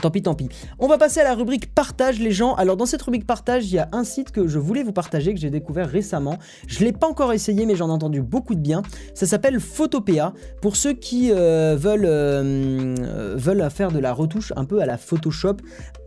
[0.00, 0.48] Tant pis, tant pis.
[0.80, 2.54] On va passer à la rubrique partage les gens.
[2.56, 5.32] Alors dans cette rubrique partage, il y a un site que je voulais vous partager,
[5.32, 6.36] que j'ai découvert récemment.
[6.66, 8.82] Je ne l'ai pas encore essayé, mais j'en ai entendu beaucoup de bien.
[9.14, 10.34] Ça s'appelle Photopea.
[10.60, 14.98] Pour ceux qui euh, veulent, euh, veulent faire de la retouche un peu à la
[14.98, 15.56] Photoshop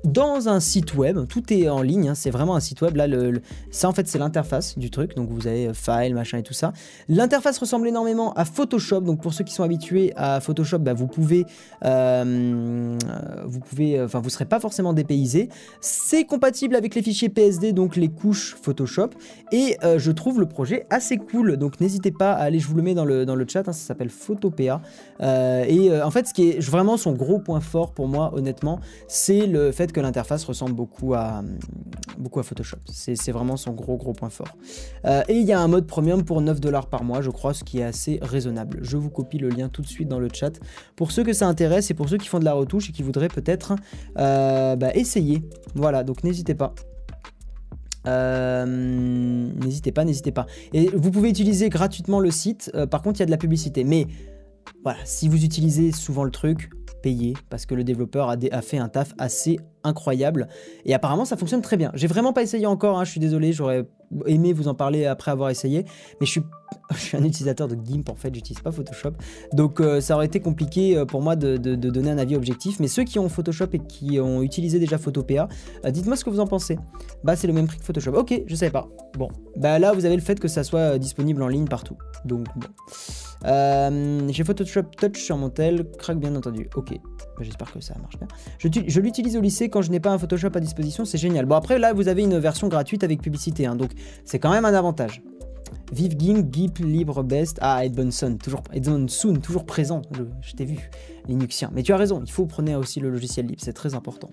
[0.07, 2.15] dans un site web, tout est en ligne, hein.
[2.15, 2.95] c'est vraiment un site web.
[2.95, 3.41] Là, le,
[3.71, 6.53] ça en fait c'est l'interface du truc, donc vous avez euh, file, machin et tout
[6.53, 6.73] ça.
[7.09, 11.07] L'interface ressemble énormément à Photoshop, donc pour ceux qui sont habitués à Photoshop, bah, vous
[11.07, 11.45] pouvez,
[11.83, 15.49] vous pouvez enfin vous serez pas forcément dépaysé.
[15.81, 19.09] C'est compatible avec les fichiers PSD, donc les couches Photoshop,
[19.51, 21.57] et euh, je trouve le projet assez cool.
[21.57, 23.73] Donc n'hésitez pas à aller, je vous le mets dans le, dans le chat, hein,
[23.73, 24.81] ça s'appelle Photopea.
[25.21, 28.31] Euh, et euh, en fait, ce qui est vraiment son gros point fort pour moi,
[28.35, 31.43] honnêtement, c'est le fait que l'interface ressemble beaucoup à,
[32.17, 32.77] beaucoup à Photoshop.
[32.91, 34.57] C'est vraiment son gros gros point fort.
[35.05, 37.63] et il y a un mode premium pour 9 dollars par mois, je crois, ce
[37.63, 38.79] qui est assez raisonnable.
[38.81, 40.59] Je vous copie le lien tout de suite dans le chat
[40.95, 43.03] pour ceux que ça intéresse et pour ceux qui font de la retouche et qui
[43.03, 43.75] voudraient peut-être
[44.17, 45.43] euh, bah, essayez.
[45.75, 46.73] Voilà, donc n'hésitez pas.
[48.07, 50.45] Euh, n'hésitez pas, n'hésitez pas.
[50.73, 52.71] Et vous pouvez utiliser gratuitement le site.
[52.75, 53.83] Euh, par contre, il y a de la publicité.
[53.83, 54.07] Mais
[54.83, 56.69] voilà, si vous utilisez souvent le truc,
[57.01, 60.47] payez parce que le développeur a, fait un taf assez incroyable.
[60.85, 61.91] Et apparemment, ça fonctionne très bien.
[61.93, 62.99] J'ai vraiment pas essayé encore.
[62.99, 63.87] Hein, je suis désolé, j'aurais
[64.25, 65.85] aimé vous en parler après avoir essayé.
[66.19, 66.41] Mais je suis
[66.91, 69.11] je suis un utilisateur de GIMP en fait, j'utilise pas Photoshop.
[69.53, 72.79] Donc euh, ça aurait été compliqué euh, pour moi de, donner un avis objectif.
[72.79, 75.47] Mais ceux qui ont Photoshop et qui ont utilisé déjà Photopea,
[75.85, 76.77] euh, dites-moi ce que vous en pensez.
[77.23, 78.13] Bah c'est le même prix que Photoshop.
[78.13, 78.87] Ok, je savais pas.
[79.17, 81.97] Bon, bah là vous avez le fait que ça soit disponible en ligne partout.
[82.25, 82.67] Donc bon.
[83.43, 86.69] J'ai Photoshop Touch sur mon tel, crack bien entendu.
[86.75, 88.27] Ok, bah, j'espère que ça marche bien.
[88.57, 91.45] Je, je l'utilise au lycée quand je n'ai pas un Photoshop à disposition, c'est génial.
[91.45, 93.91] Bon après là vous avez une version gratuite avec publicité, hein, donc
[94.25, 95.21] c'est quand même un avantage.
[95.91, 97.57] Vive Ging, Gip, Libre, Best.
[97.61, 100.01] Ah, Edmondson, toujours, Edmondson, toujours présent.
[100.41, 100.89] Je, t'ai vu,
[101.27, 101.69] Linuxien.
[101.73, 104.29] Mais tu as raison, il faut prendre aussi le logiciel libre, c'est très important.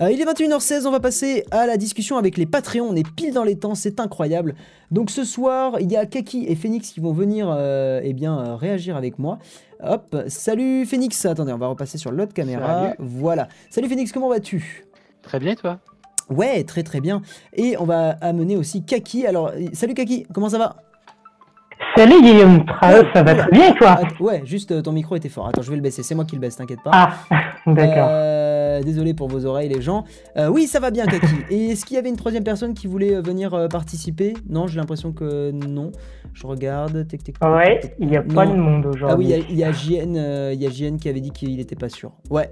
[0.00, 2.88] Euh, il est 21h16, on va passer à la discussion avec les Patreons.
[2.88, 4.54] On est pile dans les temps, c'est incroyable.
[4.90, 8.38] Donc ce soir, il y a Kaki et Phoenix qui vont venir euh, eh bien,
[8.38, 9.38] euh, réagir avec moi.
[9.82, 11.24] Hop, salut Phoenix.
[11.26, 12.94] Attendez, on va repasser sur l'autre caméra.
[12.98, 13.48] Voilà.
[13.68, 14.86] Salut Phoenix, comment vas-tu?
[15.22, 15.80] Très bien, toi?
[16.30, 17.22] Ouais, très très bien.
[17.52, 19.26] Et on va amener aussi Kaki.
[19.26, 20.76] Alors, salut Kaki, comment ça va?
[21.96, 24.00] Salut Guillaume, ça va très bien toi?
[24.18, 25.46] Ouais, juste euh, ton micro était fort.
[25.46, 26.90] Attends, je vais le baisser, c'est moi qui le baisse, t'inquiète pas.
[26.92, 27.12] Ah,
[27.66, 28.08] d'accord.
[28.10, 28.43] Euh,
[28.82, 30.04] désolé pour vos oreilles les gens.
[30.36, 31.26] Euh, oui, ça va bien Kaki.
[31.50, 34.34] Et est-ce qu'il y avait une troisième personne qui voulait venir participer?
[34.48, 35.92] Non, j'ai l'impression que non.
[36.32, 37.06] Je regarde.
[37.42, 39.34] ouais, il n'y a pas de monde aujourd'hui.
[39.34, 40.16] Ah oui, il y a, JN,
[40.52, 42.12] il y a JN qui avait dit qu'il n'était pas sûr.
[42.30, 42.50] Ouais.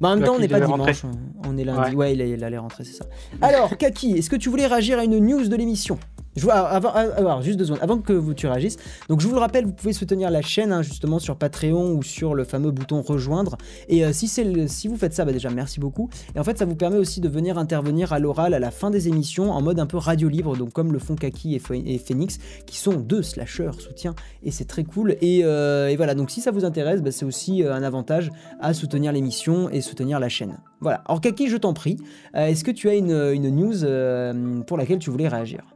[0.00, 1.04] Bah, en même temps, on n'est pas dimanche,
[1.46, 1.94] on est lundi.
[1.94, 3.06] Ouais, il, allait rentrer, c'est ça.
[3.40, 5.98] Alors, Kaki, est-ce que tu voulais réagir à une news de l'émission?
[6.36, 8.78] Je vois, avant, alors, juste deux secondes, avant que vous tu réagisses.
[9.08, 12.02] Donc, je vous le rappelle, vous pouvez soutenir la chaîne hein, justement sur Patreon ou
[12.02, 13.58] sur le fameux bouton rejoindre.
[13.88, 16.08] Et euh, si, si vous faites ça, bah déjà merci beaucoup.
[16.34, 18.90] Et en fait, ça vous permet aussi de venir intervenir à l'oral à la fin
[18.90, 21.58] des émissions en mode un peu radio libre, donc comme le font Kaki et,
[21.98, 24.14] Phoenix, qui sont deux slasheurs soutien.
[24.42, 25.16] Et c'est très cool.
[25.20, 28.72] Et, euh, voilà, donc si ça vous intéresse, bah, c'est aussi euh, un avantage à
[28.72, 30.58] soutenir l'émission et soutenir la chaîne.
[30.80, 31.02] Voilà.
[31.06, 31.98] Alors, Kaki, je t'en prie,
[32.34, 35.71] est-ce que tu as une news pour laquelle tu voulais réagir?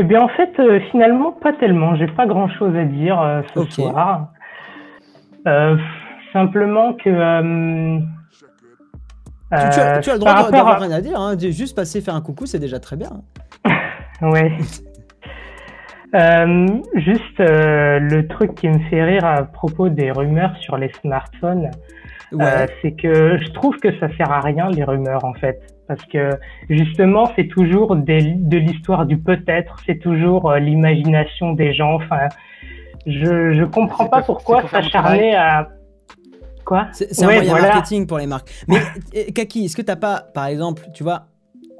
[0.00, 1.96] Eh bien, en fait, euh, finalement, pas tellement.
[1.96, 4.28] J'ai pas grand chose à dire euh, ce soir.
[5.48, 5.76] Euh,
[6.32, 7.98] simplement que.
[9.50, 11.20] Tu, as, le droit d'avoir rien à dire.
[11.20, 11.36] Hein.
[11.36, 13.10] Juste passer faire un coucou, c'est déjà très bien.
[14.22, 14.52] ouais.
[16.94, 21.70] juste le truc qui me fait rire à propos des rumeurs sur les smartphones,
[22.82, 26.30] c'est que je trouve que ça sert à rien les rumeurs en fait parce que
[26.68, 31.94] justement c'est toujours de l'histoire du peut-être, c'est toujours euh, l'imagination des gens.
[31.94, 32.28] Enfin,
[33.06, 35.68] je je comprends pas pourquoi s'acharner à
[36.64, 36.88] quoi?
[36.92, 38.50] C'est un moyen marketing pour les marques.
[38.68, 38.76] Mais
[39.14, 41.22] eh, Kaki, est-ce que t'as pas, par exemple, tu vois,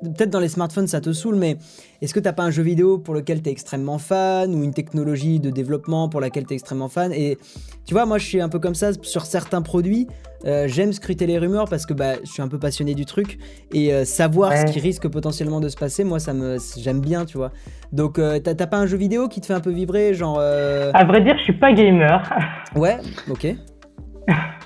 [0.03, 1.57] peut-être dans les smartphones ça te saoule, mais
[2.03, 4.73] est-ce que t'as pas un jeu vidéo pour lequel tu es extrêmement fan ou une
[4.73, 7.13] technologie de développement pour laquelle tu es extrêmement fan?
[7.13, 7.39] Et
[7.85, 10.07] tu vois, moi je suis un peu comme ça sur certains produits.
[10.45, 13.39] Euh, j'aime scruter les rumeurs parce que bah, je suis un peu passionné du truc
[13.73, 17.25] et euh, savoir ce qui risque potentiellement de se passer, moi ça me j'aime bien,
[17.25, 17.51] tu vois.
[17.93, 20.39] Donc euh, t'as pas un jeu vidéo qui te fait un peu vibrer, genre.
[20.39, 22.23] À vrai dire, je suis pas gamer.
[22.77, 23.49] ouais, ok.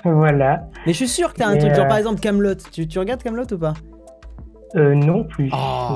[0.03, 0.67] voilà.
[0.85, 2.55] Mais je suis sûr que t'as un truc, genre par exemple Camelot.
[2.71, 3.73] Tu, tu regardes Camelot ou pas?
[4.75, 5.49] Euh, non plus.
[5.53, 5.95] Oh.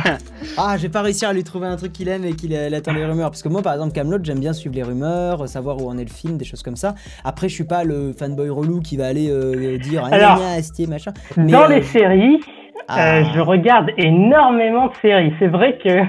[0.58, 3.04] ah, j'ai pas réussi à lui trouver un truc qu'il aime et qu'il attend les
[3.04, 3.30] rumeurs.
[3.30, 6.04] Parce que moi, par exemple, Camelot, j'aime bien suivre les rumeurs, savoir où en est
[6.04, 6.94] le film, des choses comme ça.
[7.24, 11.12] Après, je suis pas le fanboy relou qui va aller euh, dire Alors, ah, machin.
[11.36, 12.40] dans les euh, séries,
[12.88, 13.22] Ah.
[13.34, 15.34] je regarde énormément de séries.
[15.38, 16.02] C'est vrai que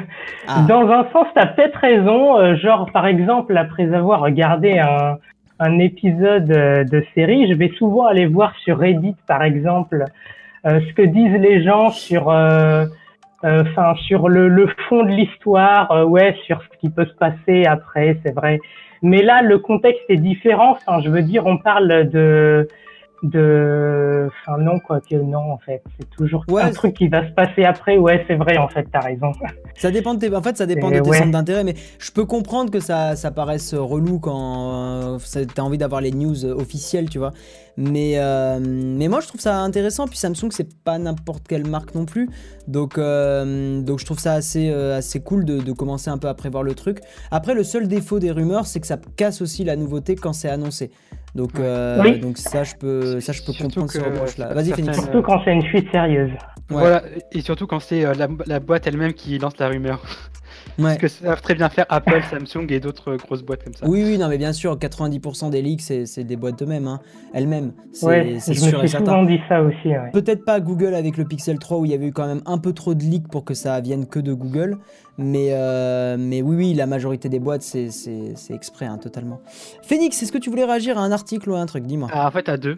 [0.47, 0.65] ah.
[0.69, 2.55] dans un sens, tu as peut-être raison.
[2.55, 5.17] genre, par exemple, après avoir regardé un,
[5.59, 10.05] un épisode de série, je vais souvent aller voir sur Reddit, par exemple,
[10.65, 12.29] ce que disent les gens sur
[13.45, 17.13] euh, enfin sur le, le, fond de l'histoire, euh, ouais, sur ce qui peut se
[17.13, 18.59] passer après, c'est vrai.
[19.01, 20.71] Mais là, le contexte est différent.
[20.71, 22.67] Enfin, je veux dire, on parle de
[23.23, 25.81] de enfin non quoi que non en fait.
[25.97, 27.97] C'est toujours un truc qui va se passer après.
[27.97, 29.31] Ouais c'est vrai en fait t'as raison.
[29.75, 32.25] Ça dépend de tes en fait ça dépend de tes centres d'intérêt mais je peux
[32.25, 37.17] comprendre que ça ça paraisse relou quand euh, t'as envie d'avoir les news officielles tu
[37.17, 37.31] vois
[37.77, 41.93] mais euh, mais moi je trouve ça intéressant puis Samsung c'est pas n'importe quelle marque
[41.93, 42.29] non plus
[42.67, 46.33] donc euh, donc je trouve ça assez assez cool de, de, commencer un peu à
[46.33, 46.99] prévoir le truc
[47.31, 50.49] après le seul défaut des rumeurs c'est que ça casse aussi la nouveauté quand c'est
[50.49, 50.91] annoncé
[51.35, 54.53] donc, euh, donc ça, je peux, ça, je peux comprendre ce reproche-là.
[54.53, 54.97] Vas-y, Phoenix.
[54.97, 56.31] Surtout quand c'est une fuite sérieuse.
[56.69, 60.01] Voilà, et surtout quand c'est euh, la, la, boîte elle-même qui lance la rumeur.
[60.77, 60.97] Ouais.
[60.97, 63.87] que ça très bien faire Apple, Samsung et d'autres grosses boîtes comme ça.
[63.87, 66.99] Oui, oui, non, mais bien sûr, 90% des leaks, c'est des boîtes eux-mêmes, hein.
[67.33, 67.73] elles-mêmes.
[68.01, 69.89] Ouais, je sûr suis souvent dit ça aussi.
[70.13, 72.57] Peut-être pas Google avec le Pixel 3 où il y avait eu quand même un
[72.57, 74.77] peu trop de leaks pour que ça vienne que de Google,
[75.17, 77.89] mais, euh, mais oui, oui, la majorité des boîtes, c'est
[78.49, 79.39] exprès, hein, totalement.
[79.83, 81.85] Phoenix, est-ce que tu voulais réagir à un article ou à un truc?
[81.85, 82.09] Dis-moi.
[82.11, 82.75] Ah, en fait, à deux.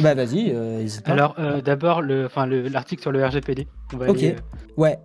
[0.00, 3.68] Bah, vas-y, euh, Alors, euh, d'abord, l'article sur le RGPD.
[3.94, 4.34] ok,
[4.76, 4.98] ouais.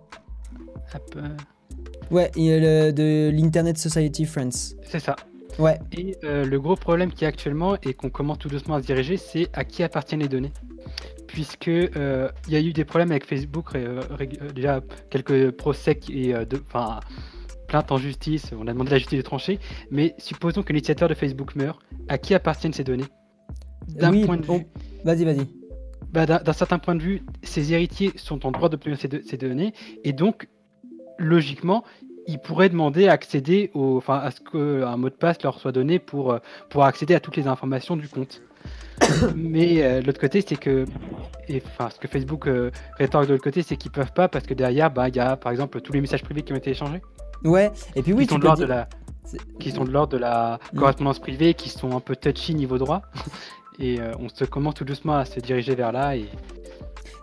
[2.12, 4.76] Ouais, de l'Internet Society France.
[4.84, 5.16] C'est ça.
[5.58, 5.78] Ouais.
[5.92, 9.16] Et le gros problème qui est actuellement et qu'on commence tout doucement à se diriger,
[9.16, 10.52] c'est à qui appartiennent les données
[11.32, 15.98] puisque euh, il y a eu des problèmes avec Facebook, euh, euh, déjà quelques procès
[16.10, 16.34] et
[16.66, 17.00] enfin
[17.66, 19.58] plaintes en justice, on a demandé à la justice de trancher,
[19.90, 23.06] mais supposons que l'initiateur de Facebook meurt, à qui appartiennent ces données?
[23.88, 24.66] D'un point de vue.
[25.04, 25.46] Vas-y, vas-y.
[26.12, 29.72] Bah, d'un certain point de vue, ses héritiers sont en droit d'obtenir ces, ces, données,
[30.04, 30.48] et donc,
[31.22, 31.84] logiquement,
[32.26, 35.72] ils pourraient demander à accéder au, enfin, à ce qu'un mot de passe leur soit
[35.72, 36.38] donné pour,
[36.70, 38.42] pour accéder à toutes les informations du compte.
[39.36, 40.84] Mais euh, l'autre côté, c'est que,
[41.66, 44.54] enfin, ce que Facebook euh, rétorque de l'autre côté, c'est qu'ils peuvent pas parce que
[44.54, 47.02] derrière, bah, il y a par exemple tous les messages privés qui ont été échangés.
[47.44, 47.70] Ouais.
[47.96, 48.88] Et puis oui, qui sont de l'ordre de la,
[49.58, 53.02] qui sont de l'ordre de la correspondance privée, qui sont un peu touchy niveau droit.
[53.78, 56.26] et euh, on se commence tout doucement à se diriger vers là et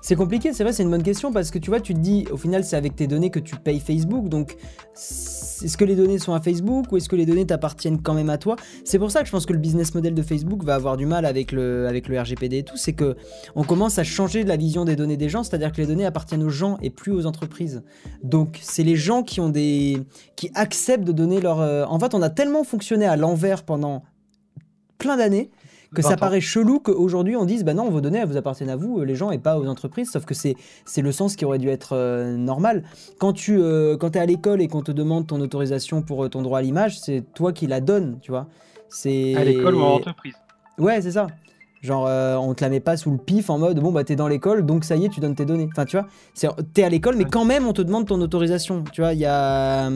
[0.02, 2.26] c'est compliqué, c'est vrai, c'est une bonne question parce que tu vois, tu te dis,
[2.32, 4.30] au final, c'est avec tes données que tu payes Facebook.
[4.30, 4.56] Donc,
[4.96, 8.30] est-ce que les données sont à Facebook ou est-ce que les données t'appartiennent quand même
[8.30, 8.56] à toi?
[8.86, 11.06] C'est pour ça que je pense que le business model de Facebook va avoir du
[11.06, 12.78] mal avec le, avec le RGPD et tout.
[12.78, 13.18] C'est que
[13.56, 16.44] on commence à changer la vision des données des gens, c'est-à-dire que les données appartiennent
[16.44, 17.84] aux gens et plus aux entreprises.
[18.24, 20.02] Donc, c'est les gens qui ont des,
[20.38, 21.60] qui acceptent de donner leur.
[21.60, 24.04] Euh, en fait, on a tellement fonctionné à l'envers pendant
[24.98, 25.50] plein d'années
[25.94, 28.76] que ça paraît chelou qu'aujourd'hui on dise bah non vos données elles vous appartiennent à
[28.76, 31.58] vous les gens et pas aux entreprises sauf que c'est c'est le sens qui aurait
[31.58, 32.84] dû être euh, normal.
[33.20, 36.30] Quand tu euh, quand es à l'école et qu'on te demande ton autorisation pour euh,
[36.30, 38.48] ton droit à l'image c'est toi qui la donnes tu vois.
[38.88, 40.36] C'est à l'école ou en entreprise.
[40.78, 41.28] Ouais c'est ça.
[41.82, 42.04] Genre
[42.42, 44.66] on te la met pas sous le pif en mode bon bah t'es dans l'école
[44.66, 45.70] donc ça y est tu donnes tes données.
[45.72, 46.08] Enfin tu vois
[46.74, 49.14] t'es à l'école mais quand même on te demande ton autorisation tu vois.
[49.14, 49.90] Il y a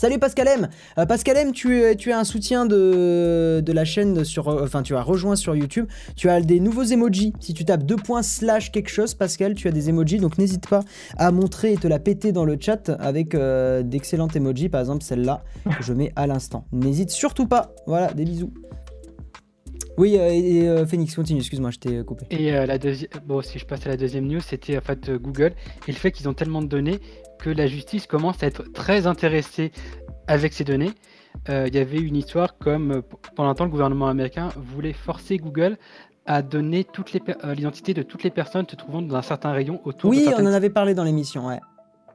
[0.00, 0.68] Salut Pascal M.
[0.96, 4.48] Euh, Pascal M, tu, tu as un soutien de, de la chaîne sur.
[4.48, 5.88] Euh, enfin, tu as rejoint sur YouTube.
[6.16, 7.34] Tu as des nouveaux emojis.
[7.38, 10.16] Si tu tapes deux points slash quelque chose, Pascal, tu as des emojis.
[10.16, 10.80] Donc n'hésite pas
[11.18, 14.70] à montrer et te la péter dans le chat avec euh, d'excellentes emojis.
[14.70, 16.64] Par exemple, celle-là que je mets à l'instant.
[16.72, 17.74] N'hésite surtout pas.
[17.86, 18.54] Voilà, des bisous.
[19.98, 22.24] Oui, et, Phoenix, continue, excuse-moi, je t'ai coupé.
[22.30, 25.52] Et la deuxième, bon, si je passe à la deuxième news, c'était en fait Google
[25.86, 27.00] et le fait qu'ils ont tellement de données
[27.38, 29.72] que la justice commence à être très intéressée
[30.26, 30.92] avec ces données.
[31.48, 33.02] Euh, il y avait une histoire comme euh,
[33.34, 35.78] pendant un temps le gouvernement américain voulait forcer Google
[36.26, 39.52] à donner toutes les euh, l'identité de toutes les personnes se trouvant dans un certain
[39.52, 41.60] rayon autour oui, on en avait parlé dans l'émission, ouais.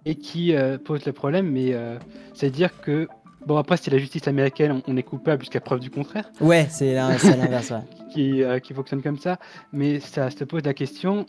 [0.06, 0.54] Et qui
[0.84, 1.74] pose le problème, mais
[2.36, 3.08] c'est-à-dire que
[3.46, 6.32] Bon, après, c'est la justice américaine, on, est coupable jusqu'à preuve du contraire.
[6.42, 6.94] Ouais, c'est
[7.38, 7.74] l'inverse,
[8.12, 9.38] qui, qui, fonctionne comme ça.
[9.72, 11.26] Mais ça se pose la question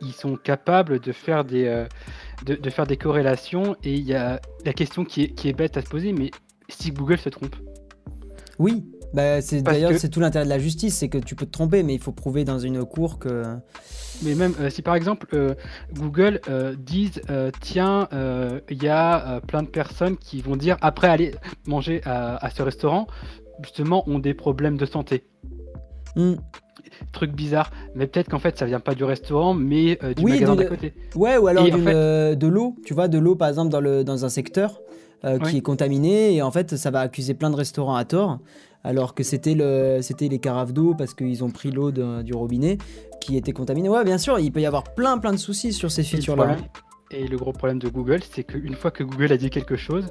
[0.00, 1.86] ils sont capables de faire des, euh,
[2.44, 5.76] de, faire des corrélations et il y a la question qui est, qui est bête
[5.76, 6.30] à se poser, mais
[6.68, 7.56] si Google se trompe
[8.58, 8.84] Oui,
[9.14, 11.82] bah, c'est d'ailleurs c'est tout l'intérêt de la justice, c'est que tu peux te tromper,
[11.82, 13.42] mais il faut prouver dans une cour que.
[14.22, 15.54] Mais même euh, si par exemple euh,
[15.94, 16.40] Google
[16.78, 17.20] disent
[17.60, 18.08] tiens
[18.70, 21.34] il y a plein de personnes qui vont dire après aller
[21.66, 23.06] manger à, à ce restaurant
[23.62, 25.24] justement ont des problèmes de santé.
[26.16, 26.34] Hmm.
[27.12, 30.32] Truc bizarre, mais peut-être qu'en fait ça vient pas du restaurant, mais euh, du Oui,
[30.32, 30.92] magasin de- d'à côté.
[31.16, 33.80] Ouais, ou alors d'une, fait- euh, de l'eau, tu vois, de l'eau par exemple dans,
[33.80, 34.80] le, dans un secteur
[35.24, 35.56] euh, qui Oui.
[35.58, 38.38] est contaminé et en fait ça va accuser plein de restaurants à tort
[38.84, 42.78] alors que c'était le, c'était les carafes d'eau parce qu'ils ont pris l'eau du robinet
[43.20, 43.88] qui était contaminée.
[43.88, 46.56] Ouais, bien sûr, il peut y avoir plein plein de soucis sur ces features-là.
[47.10, 50.06] Et le gros problème de Google, c'est qu'une fois que Google a dit quelque chose,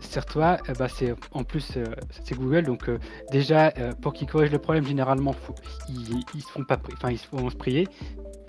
[0.00, 1.84] sur toi, eh ben, c'est en plus euh,
[2.24, 2.98] c'est Google, donc euh,
[3.30, 5.54] déjà euh, pour qu'ils corrigent le problème, généralement, faut-
[5.90, 7.86] ils, ils se font pas, pri- enfin ils se font se prier.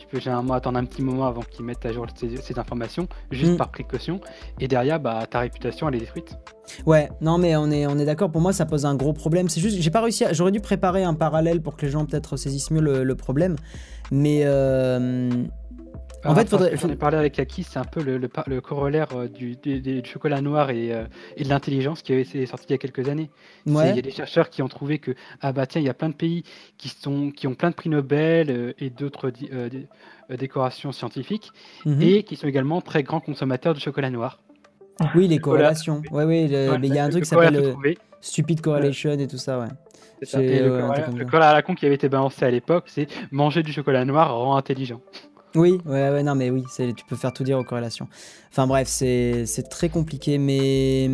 [0.09, 3.53] Peux généralement attendre un petit moment avant qu'ils mettent à jour ces, ces informations, juste
[3.53, 3.57] Mm.
[3.57, 4.19] par précaution.
[4.59, 6.37] Et derrière, bah, ta réputation, elle est détruite.
[6.85, 9.47] Ouais, non mais on est, on est d'accord, pour moi ça pose un gros problème.
[9.49, 10.33] C'est juste, j'ai pas réussi à...
[10.33, 13.55] J'aurais dû préparer un parallèle pour que les gens peut-être saisissent mieux le, le problème.
[14.11, 14.41] Mais...
[14.45, 15.29] euh,
[16.27, 18.47] En fait, parce faudrait- J'en ai parlé avec Aki, c'est un peu le, le, par-
[18.47, 21.05] le corollaire euh, du, du- du chocolat noir et, euh,
[21.35, 23.29] et de l'intelligence qui avait été sorti il y a quelques années.
[23.65, 23.89] Ouais.
[23.91, 25.11] Il y a des chercheurs qui ont trouvé que
[25.41, 26.43] ah bah tiens il y a plein de pays
[26.77, 29.69] qui sont qui ont plein de prix Nobel euh, et d'autres euh,
[30.37, 31.51] décorations scientifiques
[31.85, 32.01] mhm.
[32.01, 34.39] et qui sont également très grands consommateurs de chocolat noir.
[35.15, 36.01] Oui, les corrélations.
[36.11, 37.75] Ouais, ouais, le- Ouais, mais il y a un truc qui s'appelle
[38.19, 39.67] Stupid Correlation et tout ça, ouais.
[40.23, 40.41] ça.
[40.41, 43.07] Et le, ouais, chocolat, chocolat à la con qui avait été balancé à l'époque, c'est
[43.31, 44.99] manger du chocolat noir rend intelligent.
[45.57, 48.07] Oui, ouais, non, mais oui, tu peux faire tout dire aux corrélations.
[48.51, 51.09] Enfin bref, c'est c'est très compliqué, mais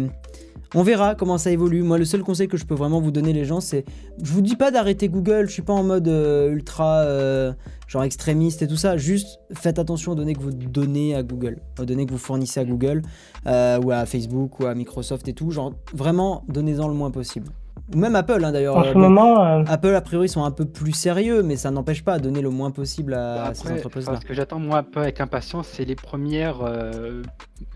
[0.75, 1.81] on verra comment ça évolue.
[1.81, 3.85] Moi, le seul conseil que je peux vraiment vous donner, les gens, c'est.
[4.21, 6.99] Je vous dis pas d'arrêter Google, je suis pas en mode euh, ultra.
[6.99, 7.53] euh,
[7.87, 8.97] genre extrémiste et tout ça.
[8.97, 12.59] Juste faites attention aux données que vous donnez à Google, aux données que vous fournissez
[12.59, 13.03] à Google,
[13.45, 15.51] euh, ou à Facebook, ou à Microsoft et tout.
[15.51, 17.47] Genre, vraiment, donnez-en le moins possible.
[17.93, 18.77] Ou même Apple, hein, d'ailleurs.
[18.77, 21.55] En euh, ce bon, moment, euh, Apple, a priori, sont un peu plus sérieux, mais
[21.55, 24.19] ça n'empêche pas à donner le moins possible à Bah ces entreprises-là.
[24.21, 27.21] ce que j'attends moi un peu avec impatience, c'est les premières euh,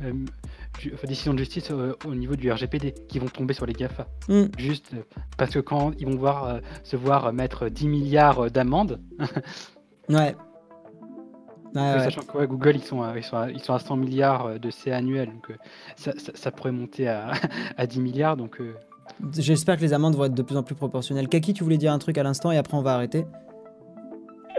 [0.04, 0.14] euh,
[1.08, 4.08] décisions de justice euh, au niveau du RGPD qui vont tomber sur les GAFA.
[4.28, 4.46] Hmm.
[4.58, 5.04] Juste euh,
[5.38, 9.00] parce que quand ils vont voir, euh, se voir mettre 10 milliards euh, d'amendes,
[10.10, 10.36] Ouais.
[11.76, 12.00] Ouais, ouais.
[12.00, 14.46] sachant que ouais, Google ils sont, à, ils, sont à, ils sont à 100 milliards
[14.48, 15.56] euh, de C annuel, donc euh,
[15.98, 17.34] ça, ça- ça pourrait monter à,
[17.78, 18.38] à 10 milliards.
[18.38, 18.74] Donc euh,
[19.38, 21.28] J'espère que les amendes vont être de plus en plus proportionnelles.
[21.28, 23.26] Kaki, tu voulais dire un truc à l'instant et après on va arrêter.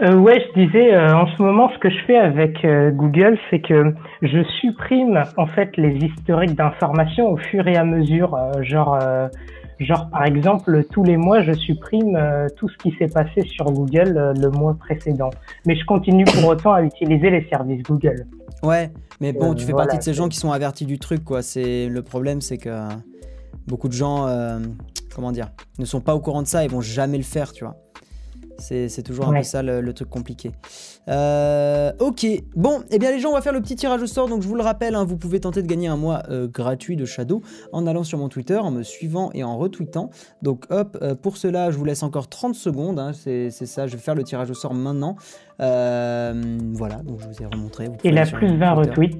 [0.01, 3.37] Euh, ouais, je disais, euh, en ce moment, ce que je fais avec euh, Google,
[3.49, 8.37] c'est que je supprime en fait les historiques d'informations au fur et à mesure.
[8.61, 8.97] genre,
[9.79, 12.17] genre, par exemple, tous les mois, je supprime
[12.55, 15.31] tout ce qui s'est passé sur Google le mois précédent.
[15.65, 18.25] Mais je continue pour autant à utiliser les services Google.
[18.63, 21.25] Ouais, mais bon, tu fais voilà, partie de ces gens qui sont avertis du truc,
[21.25, 21.41] quoi.
[21.41, 22.69] C'est le problème, c'est que
[23.69, 24.59] beaucoup de gens, euh,
[25.15, 27.63] comment dire, ne sont pas au courant de ça et vont jamais le faire, tu
[27.63, 27.77] vois.
[28.57, 30.51] C'est c'est toujours un peu ça le, le truc compliqué.
[31.07, 32.25] Euh, ok,
[32.57, 34.27] bon, eh bien les gens, on va faire le petit tirage au sort.
[34.27, 36.97] Donc je vous le rappelle, hein, vous pouvez tenter de gagner un mois euh, gratuit
[36.97, 37.41] de Shadow
[37.71, 40.09] en allant sur mon Twitter, en me suivant et en retweetant.
[40.41, 42.99] Donc hop, euh, pour cela, je vous laisse encore 30 secondes.
[42.99, 45.15] hein, c'est c'est ça, je vais faire le tirage au sort maintenant.
[45.57, 47.85] Voilà, donc je vous ai remontré.
[47.87, 48.89] vous pouvez Il a aller sur plus mon 20 Twitter.
[48.91, 49.19] retweets.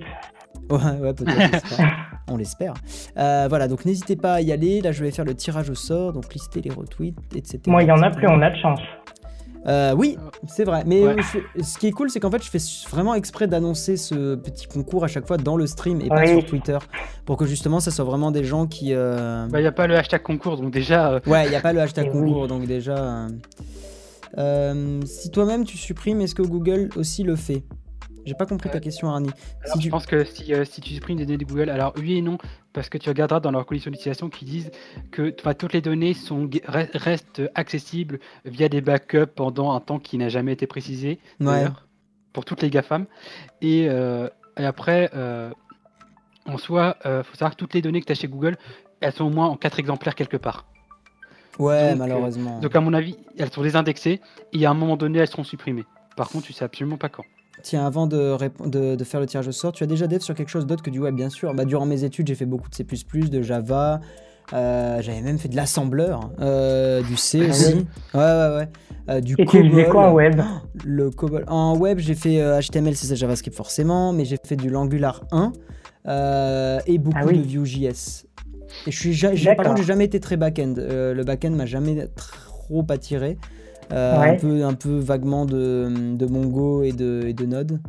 [0.70, 1.66] Ouais, ouais, peut-être.
[2.32, 2.74] on l'espère.
[3.18, 4.82] Euh, voilà, donc n'hésitez pas à y aller.
[4.82, 7.60] Là, je vais faire le tirage au sort, donc lister les retweets, etc.
[7.68, 8.80] Moi, il y en a plus, on a de chance.
[9.68, 10.18] Euh, oui,
[10.48, 10.84] c'est vrai.
[10.86, 11.10] Mais Ouais.
[11.14, 12.60] euh, je fais- ce qui est cool, c'est qu'en fait, je fais
[12.90, 16.30] vraiment exprès d'annoncer ce petit concours à chaque fois dans le stream et pas Oui.
[16.30, 16.78] sur Twitter,
[17.26, 18.94] pour que justement, ça soit vraiment des gens qui.
[18.94, 21.58] euh, bah, il n'y a pas le hashtag concours, donc déjà euh, Ouais, il n'y
[21.58, 22.22] a pas le hashtag oui.
[22.22, 22.96] concours, donc déjà.
[22.96, 23.28] euh,
[24.38, 27.64] euh, si toi-même tu supprimes, est-ce que Google aussi le fait?
[28.30, 29.30] J'ai pas compris ta question, Arnie.
[29.64, 31.72] Alors, Si je tu- pense que si, euh, si tu supprimes des données de Google,
[31.72, 32.38] alors oui et non,
[32.74, 34.70] parce que tu regarderas dans leurs conditions d'utilisation qui disent
[35.12, 40.20] que toutes les données sont, re- restent accessibles via des backups pendant un temps qui
[40.20, 41.66] n'a jamais été précisé, Ouais.
[42.34, 43.08] pour toutes les GAFAM.
[43.62, 45.50] Et, euh, et après, euh,
[46.46, 48.58] en soi, il faut savoir que toutes les données que tu as chez Google,
[49.02, 50.66] elles sont au moins en quatre exemplaires quelque part.
[51.58, 52.60] Ouais, donc, malheureusement.
[52.60, 54.22] Donc à mon avis, elles sont désindexées
[54.54, 55.86] et à un moment donné, elles seront supprimées.
[56.16, 57.26] Par contre, tu sais absolument pas quand.
[57.62, 60.20] Tiens, avant de, rép- de, de faire le tirage au sort, tu as déjà dev
[60.20, 61.54] sur quelque chose d'autre que du web, bien sûr.
[61.54, 64.00] Bah, durant mes études, j'ai fait beaucoup de C++, de Java.
[64.54, 67.74] euh, J'avais même fait de l'assembleur, euh, du C Ah aussi.
[68.14, 68.70] Ouais, ouais, ouais.
[69.10, 69.90] Euh, du Et tu faisais COBOL.
[69.90, 70.42] quoi en web?
[70.86, 71.44] Le COBOL.
[71.48, 75.52] En web, j'ai fait HTML, CSS, JavaScript forcément, mais j'ai fait du l'Angular 1
[76.08, 77.40] euh, et beaucoup Ah oui.
[77.40, 78.26] de Vue.js.
[78.88, 80.76] Et je suis, ja- par contre, j'ai jamais été très back-end.
[80.78, 83.38] Euh, le back-end m'a jamais trop attiré.
[83.92, 84.38] Euh, un, Ouais.
[84.38, 87.80] peu, un peu vaguement de, de Mongo et de, et de Node.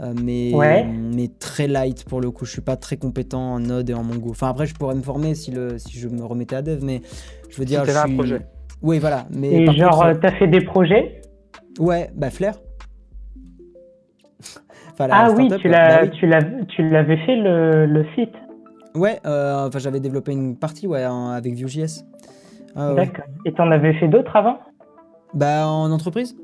[0.00, 0.84] Euh, mais, Ouais.
[0.84, 2.44] mais très light pour le coup.
[2.44, 4.30] Je suis pas très compétent en Node et en Mongo.
[4.30, 7.02] Enfin, après, je pourrais me former si, le, si je me remettais à dev, mais
[7.50, 7.80] je veux dire.
[7.80, 8.14] t'avais je un suis...
[8.14, 8.46] projet.
[8.80, 9.26] Oui, voilà.
[9.32, 11.22] Mais Et genre, contre, euh, t'as fait des projets?
[11.80, 12.54] Ouais, bah Flair.
[14.92, 16.10] Enfin, la Ah oui, startup, tu bah l'as, oui.
[16.10, 16.40] tu l'as,
[16.90, 18.34] l'avais fait le, le site?
[18.94, 22.04] Ouais, euh, enfin j'avais développé une partie ouais, en- avec Vue.js.
[22.74, 23.06] Ah, ouais.
[23.06, 23.24] D'accord.
[23.44, 24.58] Et t'en avais fait d'autres avant?
[25.34, 26.36] Bah, en entreprise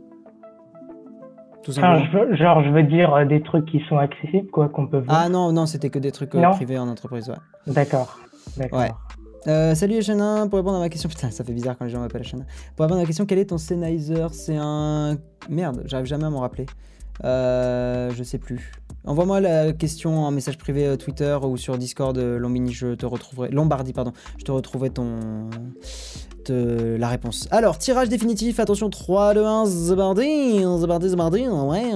[1.63, 2.35] Tout simplement.
[2.37, 5.19] genre, je veux dire des trucs qui sont accessibles, quoi, qu'on peut voir.
[5.25, 7.73] Ah non, non, c'était que des trucs privés en entreprise, ouais.
[7.73, 8.19] D'accord.
[8.57, 8.79] D'accord.
[8.79, 8.91] Ouais.
[9.47, 12.01] Euh, salut Echana, pour répondre à ma question, putain ça fait bizarre quand les gens
[12.01, 12.45] m'appellent Echana.
[12.77, 14.27] Pour répondre à ma question, quel est ton Sennheiser?
[14.33, 15.17] C'est un...
[15.49, 16.67] Merde, j'arrive jamais à m'en rappeler.
[17.25, 18.73] Euh, je sais plus.
[19.07, 23.05] Envoie-moi la question en message privé euh, Twitter ou sur Discord, euh, Lombini, je te
[23.05, 23.51] retrouverai.
[23.51, 24.13] Lombardi, pardon.
[24.39, 25.51] Je te retrouverai ton.
[26.49, 27.47] la réponse.
[27.51, 31.93] Alors, tirage définitif, attention, 3, 2, 1, Zabardi, Zabardi, Zabardi, ouais.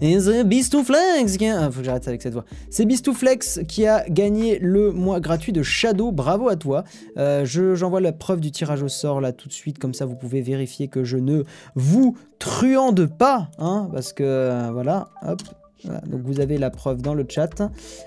[0.00, 1.66] Et Bistouflex qui a...
[1.66, 2.44] Ah, faut que j'arrête avec cette voix.
[2.70, 6.84] C'est Bistouflex qui a gagné le mois gratuit de Shadow, bravo à toi.
[7.16, 10.40] J'envoie la preuve du tirage au sort là tout de suite, comme ça vous pouvez
[10.40, 11.44] vérifier que je ne
[11.74, 15.40] vous truande pas, hein, parce que voilà, hop,
[15.84, 17.62] donc vous avez la preuve dans le chat.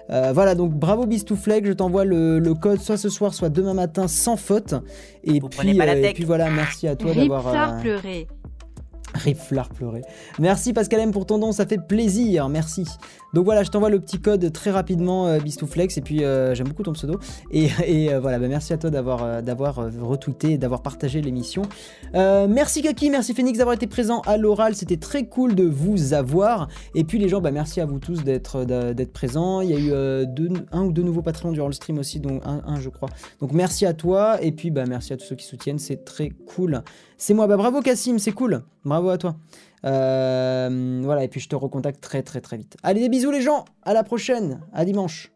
[0.09, 4.07] Euh, voilà, donc bravo Bistouflex, je t'envoie le, code soit ce soir, soit demain matin
[4.07, 4.75] sans faute.
[5.23, 7.47] Et, puis, euh, et puis voilà, merci à toi d'avoir...
[7.47, 7.81] Euh...
[7.81, 8.27] pleurer.
[9.15, 10.01] Riflard pleurer.
[10.37, 12.85] Merci Pascal M pour ton don, ça fait plaisir, merci.
[13.33, 16.67] Donc voilà, je t'envoie le petit code très rapidement, euh, Bistouflex, et puis euh, j'aime
[16.67, 17.19] beaucoup ton pseudo.
[17.51, 17.69] Et,
[18.13, 21.63] euh, voilà, bah, merci à toi d'avoir d'avoir retweeté et d'avoir partagé l'émission.
[22.13, 26.67] merci Kaki, merci Phoenix d'avoir été présent à l'oral, c'était très cool de vous avoir.
[26.95, 29.61] Et puis les gens, bah, merci à vous tous d'être présents.
[29.61, 29.93] Il y a eu
[30.71, 33.09] un ou deux nouveaux Patreons durant le stream aussi, donc un, je crois.
[33.41, 36.29] Donc merci à toi, et puis bah, merci à tous ceux qui soutiennent, c'est très
[36.29, 36.81] cool.
[37.17, 38.63] C'est moi, bah bravo Cassim, c'est cool.
[38.85, 39.35] Bravo à toi.
[39.85, 42.77] Euh, voilà, et puis je te recontacte très très très vite.
[42.83, 45.31] Allez, des bisous les gens, à la prochaine, à dimanche.